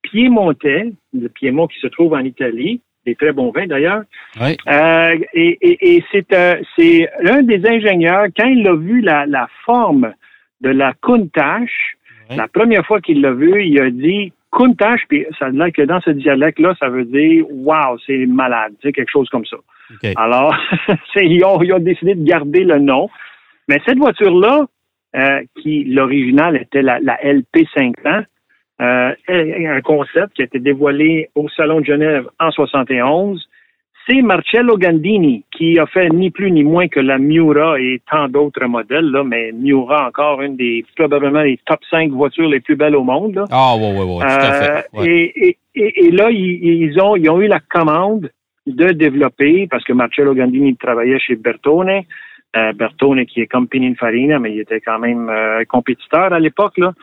piémontais, 0.02 0.92
le 1.14 1.30
Piémont 1.30 1.68
qui 1.68 1.80
se 1.80 1.88
trouve 1.88 2.14
en 2.14 2.20
Italie, 2.20 2.82
des 3.06 3.16
très 3.16 3.32
bons 3.32 3.52
vins 3.52 3.68
d'ailleurs. 3.68 4.04
Euh, 4.40 5.18
et, 5.34 5.58
et, 5.62 6.04
c'est 6.12 6.32
euh, 6.34 6.56
c'est 6.76 7.10
l'un 7.22 7.42
des 7.42 7.66
ingénieurs 7.66 8.28
quand 8.38 8.48
il 8.48 8.68
a 8.68 8.76
vu 8.76 9.02
la, 9.02 9.26
la 9.26 9.48
forme 9.66 10.14
de 10.62 10.70
la 10.70 10.94
Countach, 11.02 11.72
la 12.30 12.48
première 12.48 12.86
fois 12.86 13.02
qu'il 13.02 13.22
l'a 13.22 13.34
vu, 13.34 13.66
il 13.66 13.80
a 13.80 13.90
dit 13.92 14.34
Countach, 14.56 15.02
puis 15.10 15.26
ça 15.38 15.48
veut 15.48 15.52
dire 15.52 15.72
que 15.74 15.82
dans 15.82 16.00
ce 16.00 16.12
dialecte-là, 16.12 16.74
ça 16.80 16.88
veut 16.88 17.04
dire 17.04 17.46
Wow, 17.52 17.98
c'est 18.06 18.26
malade, 18.26 18.74
c'est 18.82 18.94
quelque 18.94 19.12
chose 19.12 19.28
comme 19.30 19.46
ça. 19.46 19.58
Alors, 20.16 20.56
ils 21.18 21.44
ont, 21.44 21.62
ils, 21.62 21.74
ont, 21.74 21.80
décidé 21.80 22.16
de 22.16 22.24
garder 22.24 22.64
le 22.64 22.80
nom. 22.80 23.10
Mais 23.68 23.82
cette 23.86 23.98
voiture-là, 23.98 24.66
euh, 25.16 25.42
qui 25.62 25.84
l'original 25.84 26.56
était 26.56 26.82
la, 26.82 27.00
la 27.00 27.18
LP500, 27.18 28.24
euh, 28.82 29.14
un 29.28 29.82
concept 29.82 30.34
qui 30.34 30.42
a 30.42 30.46
été 30.46 30.60
dévoilé 30.60 31.30
au 31.36 31.50
Salon 31.50 31.82
de 31.82 31.86
Genève 31.86 32.28
en 32.40 32.52
71 32.52 33.46
c'est 34.08 34.22
Marcello 34.22 34.78
Gandini 34.78 35.44
qui 35.52 35.80
a 35.80 35.86
fait 35.86 36.10
ni 36.10 36.30
plus 36.30 36.52
ni 36.52 36.64
moins 36.64 36.88
que 36.88 37.00
la 37.00 37.18
Miura 37.18 37.80
et 37.80 38.02
tant 38.10 38.28
d'autres 38.28 38.66
modèles, 38.66 39.10
là, 39.10 39.24
mais 39.24 39.52
Miura 39.52 40.08
encore 40.08 40.42
une 40.42 40.56
des 40.56 40.86
probablement 40.96 41.42
les 41.42 41.60
top 41.66 41.80
5 41.90 42.12
voitures 42.12 42.50
les 42.50 42.60
plus 42.60 42.76
belles 42.76 42.96
au 42.96 43.04
monde. 43.04 43.44
Ah 43.52 43.74
oui, 43.78 43.88
oui, 43.96 44.06
oui, 44.08 44.20
tout 44.20 44.26
à 44.26 44.52
fait. 44.52 44.86
Euh, 44.96 45.04
et, 45.06 45.58
et, 45.76 46.06
et, 46.06 46.12
là, 46.12 46.30
ils, 46.30 47.00
ont, 47.02 47.16
ils 47.16 47.30
ont 47.30 47.42
eu 47.42 47.48
la 47.48 47.60
commande 47.60 48.30
de 48.68 48.88
développer, 48.92 49.68
parce 49.70 49.84
que 49.84 49.94
Marcello 49.94 50.34
Gandini 50.34 50.76
travaillait 50.76 51.20
chez 51.20 51.36
Bertone, 51.36 52.02
Bertone 52.76 53.26
qui 53.26 53.42
est 53.42 53.48
comme 53.48 53.68
Pininfarina, 53.68 54.40
mais 54.40 54.54
il 54.54 54.60
était 54.62 54.80
quand 54.82 54.98
même 55.00 55.30
compétiteur 55.68 56.32
à 56.32 56.40
l'époque. 56.40 56.78
là. 56.78 56.94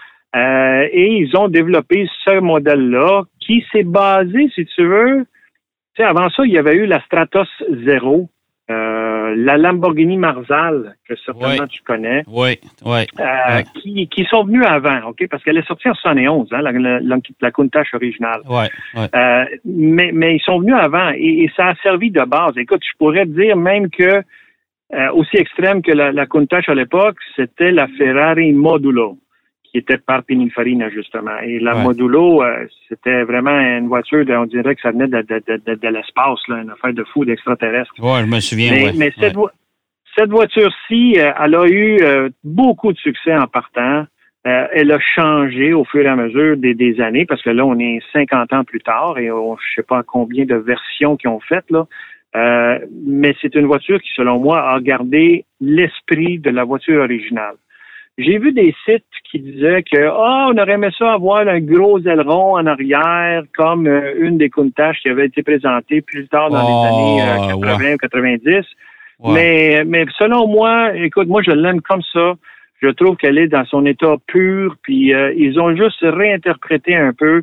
et 0.91 1.19
ils 1.19 1.37
ont 1.37 1.49
développé 1.49 2.09
ce 2.25 2.41
modèle-là 2.41 3.25
qui 3.39 3.65
s'est 3.71 3.85
basé, 3.85 4.49
si 4.55 4.65
tu 4.65 4.85
veux, 4.85 5.27
tu 5.95 6.03
sais, 6.03 6.09
avant 6.09 6.31
ça, 6.31 6.45
il 6.45 6.53
y 6.53 6.59
avait 6.59 6.75
eu 6.75 6.87
la 6.87 7.01
Stratos 7.03 7.49
Zero, 7.85 8.29
euh, 8.71 9.35
la 9.37 9.59
Lamborghini 9.59 10.17
Marzal, 10.17 10.97
que 11.07 11.15
certainement 11.17 11.67
tu 11.67 11.83
connais. 11.83 12.23
Oui, 12.27 12.59
oui. 12.85 13.07
Euh, 13.21 13.63
qui, 13.83 14.09
qui, 14.09 14.25
sont 14.25 14.45
venus 14.45 14.65
avant, 14.67 15.09
OK? 15.09 15.27
Parce 15.29 15.43
qu'elle 15.43 15.59
est 15.59 15.67
sortie 15.67 15.89
en 15.89 15.95
71, 15.95 16.49
hein, 16.53 16.63
la, 16.63 16.73
la, 16.73 17.01
la 17.41 17.51
Countach 17.51 17.93
originale. 17.93 18.41
Oui, 18.49 18.65
euh, 18.97 19.45
mais, 19.65 20.13
mais 20.13 20.37
ils 20.37 20.43
sont 20.43 20.61
venus 20.61 20.77
avant 20.77 21.11
et, 21.15 21.51
ça 21.57 21.69
a 21.69 21.75
servi 21.83 22.11
de 22.11 22.23
base. 22.23 22.57
Écoute, 22.57 22.83
je 22.85 22.97
pourrais 22.99 23.27
dire 23.27 23.57
même 23.57 23.91
que 23.91 24.23
aussi 25.15 25.39
extrême 25.39 25.81
que 25.81 25.91
la, 25.91 26.13
la 26.13 26.27
Countach 26.27 26.69
à 26.69 26.75
l'époque, 26.75 27.17
c'était 27.35 27.71
la 27.71 27.89
Ferrari 27.89 28.53
Modulo 28.53 29.17
qui 29.73 29.79
était 29.79 29.97
par 29.97 30.23
Pininfarina, 30.25 30.91
justement. 30.91 31.39
Et 31.43 31.59
la 31.59 31.75
Modulo, 31.75 32.43
euh, 32.43 32.67
c'était 32.89 33.23
vraiment 33.25 33.59
une 33.59 33.89
voiture, 33.89 34.25
on 34.29 34.45
dirait 34.45 34.75
que 34.75 34.83
ça 34.83 34.91
venait 34.91 35.09
de, 35.09 35.23
de, 35.23 35.43
de, 35.67 35.75
de 35.75 35.89
l'espace, 35.89 36.41
une 36.49 36.71
affaire 36.71 36.93
de 36.93 37.05
fou, 37.05 37.25
d'extraterrestre. 37.25 37.93
Oui, 37.99 38.21
je 38.21 38.27
me 38.27 38.41
souviens, 38.41 38.71
Mais, 38.71 38.93
mais 38.95 39.13
cette, 39.19 39.35
cette 40.17 40.29
voiture-ci, 40.29 41.15
euh, 41.19 41.33
elle 41.43 41.55
a 41.55 41.67
eu 41.67 41.99
euh, 42.03 42.29
beaucoup 42.45 42.93
de 42.93 42.99
succès 42.99 43.35
en 43.35 43.47
partant. 43.47 44.05
elle 44.45 44.93
a 44.93 44.99
changé 45.01 45.73
au 45.73 45.85
fur 45.85 46.03
et 46.03 46.09
à 46.09 46.17
mesure 46.17 46.59
des, 46.59 46.75
des, 46.75 47.01
années, 47.01 47.25
parce 47.25 47.41
que 47.41 47.51
là, 47.51 47.65
on 47.65 47.79
est 47.79 48.01
50 48.13 48.53
ans 48.53 48.65
plus 48.65 48.81
tard 48.81 49.17
et 49.19 49.31
on, 49.31 49.57
je 49.57 49.75
sais 49.77 49.87
pas 49.87 50.03
combien 50.03 50.45
de 50.45 50.57
versions 50.57 51.17
qu'ils 51.17 51.31
ont 51.31 51.41
faites, 51.41 51.71
là. 51.71 51.87
mais 53.07 53.35
c'est 53.41 53.55
une 53.55 53.67
voiture 53.67 54.03
qui, 54.03 54.11
selon 54.15 54.39
moi, 54.39 54.71
a 54.71 54.81
gardé 54.81 55.47
l'esprit 55.63 56.39
de 56.41 56.51
la 56.51 56.65
voiture 56.65 57.01
originale. 57.03 57.55
J'ai 58.19 58.39
vu 58.39 58.53
des 58.53 58.75
sites 58.85 59.05
qui 59.31 59.41
disaient 59.41 59.83
que 59.83 60.07
oh, 60.07 60.53
on 60.53 60.59
aurait 60.59 60.73
aimé 60.73 60.89
ça 60.99 61.15
avoir 61.15 61.49
un 61.49 61.61
gros 61.61 61.99
aileron 62.01 62.57
en 62.57 62.67
arrière, 62.67 63.43
comme 63.57 63.87
euh, 63.87 64.13
une 64.19 64.37
des 64.37 64.51
Countach 64.51 64.99
qui 65.01 65.09
avait 65.09 65.27
été 65.27 65.43
présentée 65.43 66.03
plus 66.03 66.29
tard 66.29 66.51
dans 66.51 66.61
les 66.61 67.25
années 67.25 67.49
80 67.49 67.85
euh, 67.85 67.97
90. 67.97 68.67
Mais, 69.25 69.85
mais 69.87 70.05
selon 70.19 70.47
moi, 70.47 70.95
écoute, 70.97 71.29
moi 71.29 71.43
je 71.43 71.53
l'aime 71.53 71.81
comme 71.81 72.03
ça. 72.13 72.35
Je 72.83 72.89
trouve 72.89 73.17
qu'elle 73.17 73.39
est 73.39 73.49
dans 73.49 73.65
son 73.65 73.87
état 73.87 74.17
pur, 74.27 74.77
puis 74.83 75.15
euh, 75.15 75.33
ils 75.37 75.59
ont 75.61 75.75
juste 75.75 76.01
réinterprété 76.03 76.97
un 76.97 77.13
peu 77.13 77.43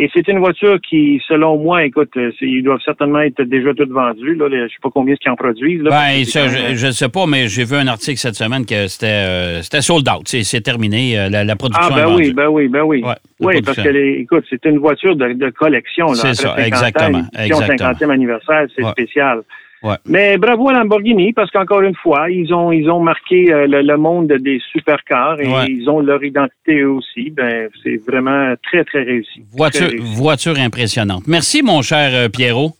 et 0.00 0.08
c'est 0.14 0.28
une 0.28 0.38
voiture 0.38 0.78
qui, 0.80 1.20
selon 1.26 1.58
moi, 1.58 1.84
écoute, 1.84 2.10
euh, 2.16 2.30
ils 2.40 2.62
doivent 2.62 2.80
certainement 2.84 3.18
être 3.18 3.42
déjà 3.42 3.74
toutes 3.74 3.90
vendues. 3.90 4.36
Là, 4.36 4.46
je 4.48 4.68
sais 4.68 4.78
pas 4.80 4.90
combien 4.94 5.16
ils 5.20 5.28
en 5.28 5.34
produisent. 5.34 5.82
Là, 5.82 5.90
ben, 5.90 6.24
je 6.24 6.86
ne 6.86 6.92
sais 6.92 7.08
pas, 7.08 7.26
mais 7.26 7.48
j'ai 7.48 7.64
vu 7.64 7.74
un 7.74 7.88
article 7.88 8.16
cette 8.16 8.36
semaine 8.36 8.64
que 8.64 8.86
c'était 8.86 9.06
euh, 9.06 9.62
c'était 9.62 9.80
sold 9.80 10.08
out. 10.08 10.28
C'est 10.28 10.60
terminé. 10.60 11.18
Euh, 11.18 11.28
la, 11.28 11.56
production 11.56 11.88
Ah, 11.90 11.96
ben 11.96 12.14
oui, 12.14 12.32
ben 12.32 12.46
oui, 12.46 12.68
ben 12.68 12.82
oui. 12.82 13.02
oui, 13.40 13.60
parce 13.60 13.76
que, 13.76 14.20
écoute, 14.20 14.44
c'est 14.48 14.64
une 14.66 14.78
voiture 14.78 15.16
de, 15.16 15.32
de 15.32 15.50
collection. 15.50 16.06
C'est 16.14 16.34
ça, 16.34 16.54
exactement. 16.64 17.24
exactement. 17.36 17.90
50e 17.90 18.10
anniversaire, 18.10 18.66
c'est 18.76 18.84
spécial. 18.84 19.42
Mais 20.06 20.38
bravo 20.38 20.68
à 20.68 20.72
Lamborghini 20.72 21.32
parce 21.32 21.50
qu'encore 21.50 21.82
une 21.82 21.94
fois, 21.94 22.30
ils 22.30 22.52
ont 22.52 22.72
ils 22.72 22.90
ont 22.90 23.00
marqué 23.00 23.52
euh, 23.52 23.66
le, 23.66 23.96
monde 23.96 24.32
des 24.32 24.60
supercars 24.72 25.40
et 25.40 25.48
ils 25.68 25.88
ont 25.88 26.00
leur 26.00 26.22
identité 26.24 26.80
eux 26.80 26.90
aussi. 26.90 27.30
Ben 27.30 27.68
c'est 27.82 27.96
vraiment 28.06 28.54
très 28.62 28.84
très 28.84 29.02
réussi. 29.02 29.44
Voiture 29.52 29.90
voiture 30.00 30.58
impressionnante. 30.58 31.24
Merci 31.26 31.62
mon 31.62 31.82
cher 31.82 32.10
euh, 32.12 32.28
Pierrot. 32.28 32.72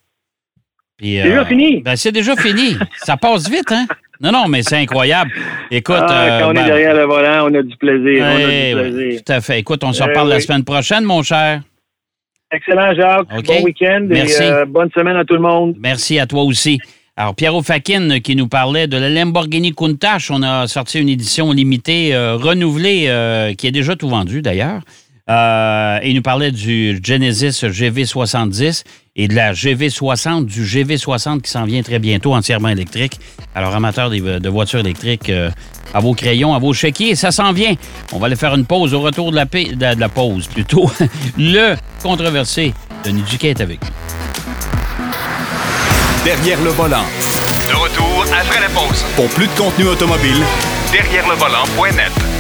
c'est 1.00 1.06
déjà 1.06 1.40
euh, 1.40 1.44
fini. 1.44 1.82
Ben, 1.82 1.96
c'est 1.96 2.12
déjà 2.12 2.34
fini. 2.36 2.76
Ça 2.96 3.16
passe 3.16 3.48
vite, 3.48 3.70
hein? 3.70 3.86
Non, 4.20 4.32
non, 4.32 4.48
mais 4.48 4.62
c'est 4.62 4.78
incroyable. 4.78 5.30
Écoute. 5.70 5.94
Ah, 6.00 6.38
quand 6.40 6.48
on 6.48 6.50
est 6.50 6.54
ben, 6.54 6.66
derrière 6.66 6.94
le 6.96 7.04
volant, 7.04 7.48
on 7.48 7.54
a 7.54 7.62
du 7.62 7.76
plaisir. 7.76 8.24
on 8.24 8.34
a 8.34 8.38
du 8.38 8.90
plaisir. 8.90 9.22
tout 9.24 9.32
à 9.32 9.40
fait. 9.40 9.60
Écoute, 9.60 9.84
on 9.84 9.92
se 9.92 10.02
eh 10.02 10.06
reparle 10.06 10.28
la 10.28 10.40
semaine 10.40 10.64
prochaine, 10.64 11.04
mon 11.04 11.22
cher. 11.22 11.60
Excellent, 12.50 12.94
Jacques. 12.94 13.28
Bon 13.44 13.62
week-end 13.62 14.08
et 14.10 14.24
euh, 14.40 14.64
bonne 14.64 14.90
semaine 14.96 15.16
à 15.16 15.24
tout 15.24 15.34
le 15.34 15.40
monde. 15.40 15.74
Merci 15.78 16.18
à 16.18 16.26
toi 16.26 16.44
aussi. 16.44 16.80
Alors, 17.16 17.34
Pierrot 17.34 17.62
Fakin 17.62 18.20
qui 18.20 18.36
nous 18.36 18.48
parlait 18.48 18.87
de 18.87 18.96
la 18.96 19.11
Lamborghini 19.11 19.72
Countach. 19.72 20.30
On 20.30 20.42
a 20.42 20.66
sorti 20.66 20.98
une 20.98 21.08
édition 21.08 21.52
limitée, 21.52 22.14
euh, 22.14 22.37
renouvelée, 22.37 23.04
euh, 23.08 23.52
qui 23.52 23.66
est 23.66 23.72
déjà 23.72 23.96
tout 23.96 24.08
vendu 24.08 24.40
d'ailleurs. 24.40 24.80
il 25.28 26.14
nous 26.14 26.22
parlait 26.22 26.52
du 26.52 26.98
Genesis 27.02 27.64
GV70 27.66 28.84
et 29.18 29.28
de 29.28 29.35
la 29.35 29.52
GV60, 29.52 30.46
du 30.46 30.64
GV60 30.64 31.42
qui 31.42 31.50
s'en 31.50 31.64
vient 31.64 31.83
très 31.83 31.98
bientôt, 31.98 32.35
entièrement 32.35 32.68
électrique. 32.68 33.20
Alors, 33.54 33.74
amateurs 33.74 34.11
de 34.11 34.48
voitures 34.48 34.78
électriques, 34.78 35.31
à 35.92 36.00
vos 36.00 36.14
crayons, 36.14 36.54
à 36.54 36.59
vos 36.59 36.72
chéquiers. 36.72 37.14
Ça 37.14 37.31
s'en 37.31 37.52
vient. 37.52 37.74
On 38.12 38.18
va 38.18 38.26
aller 38.26 38.37
faire 38.37 38.54
une 38.54 38.64
pause 38.64 38.94
au 38.94 39.00
retour 39.00 39.31
de 39.33 39.37
la, 39.37 39.44
de 39.44 40.00
la 40.00 40.09
pause, 40.09 40.46
plutôt. 40.46 40.90
le 41.38 41.74
controversé 42.02 42.72
de 43.04 43.46
est 43.46 43.61
avec 43.61 43.81
nous. 43.83 43.88
Derrière 46.24 46.61
le 46.62 46.70
volant. 46.70 47.04
De 47.68 47.74
retour 47.74 48.24
après 48.40 48.61
la 48.61 48.68
pause. 48.68 49.04
Pour 49.16 49.28
plus 49.31 49.46
de 49.46 49.52
contenu 49.52 49.87
automobile, 49.88 50.42
derrière 50.92 51.26
le 51.28 51.35
volant.net. 51.35 52.38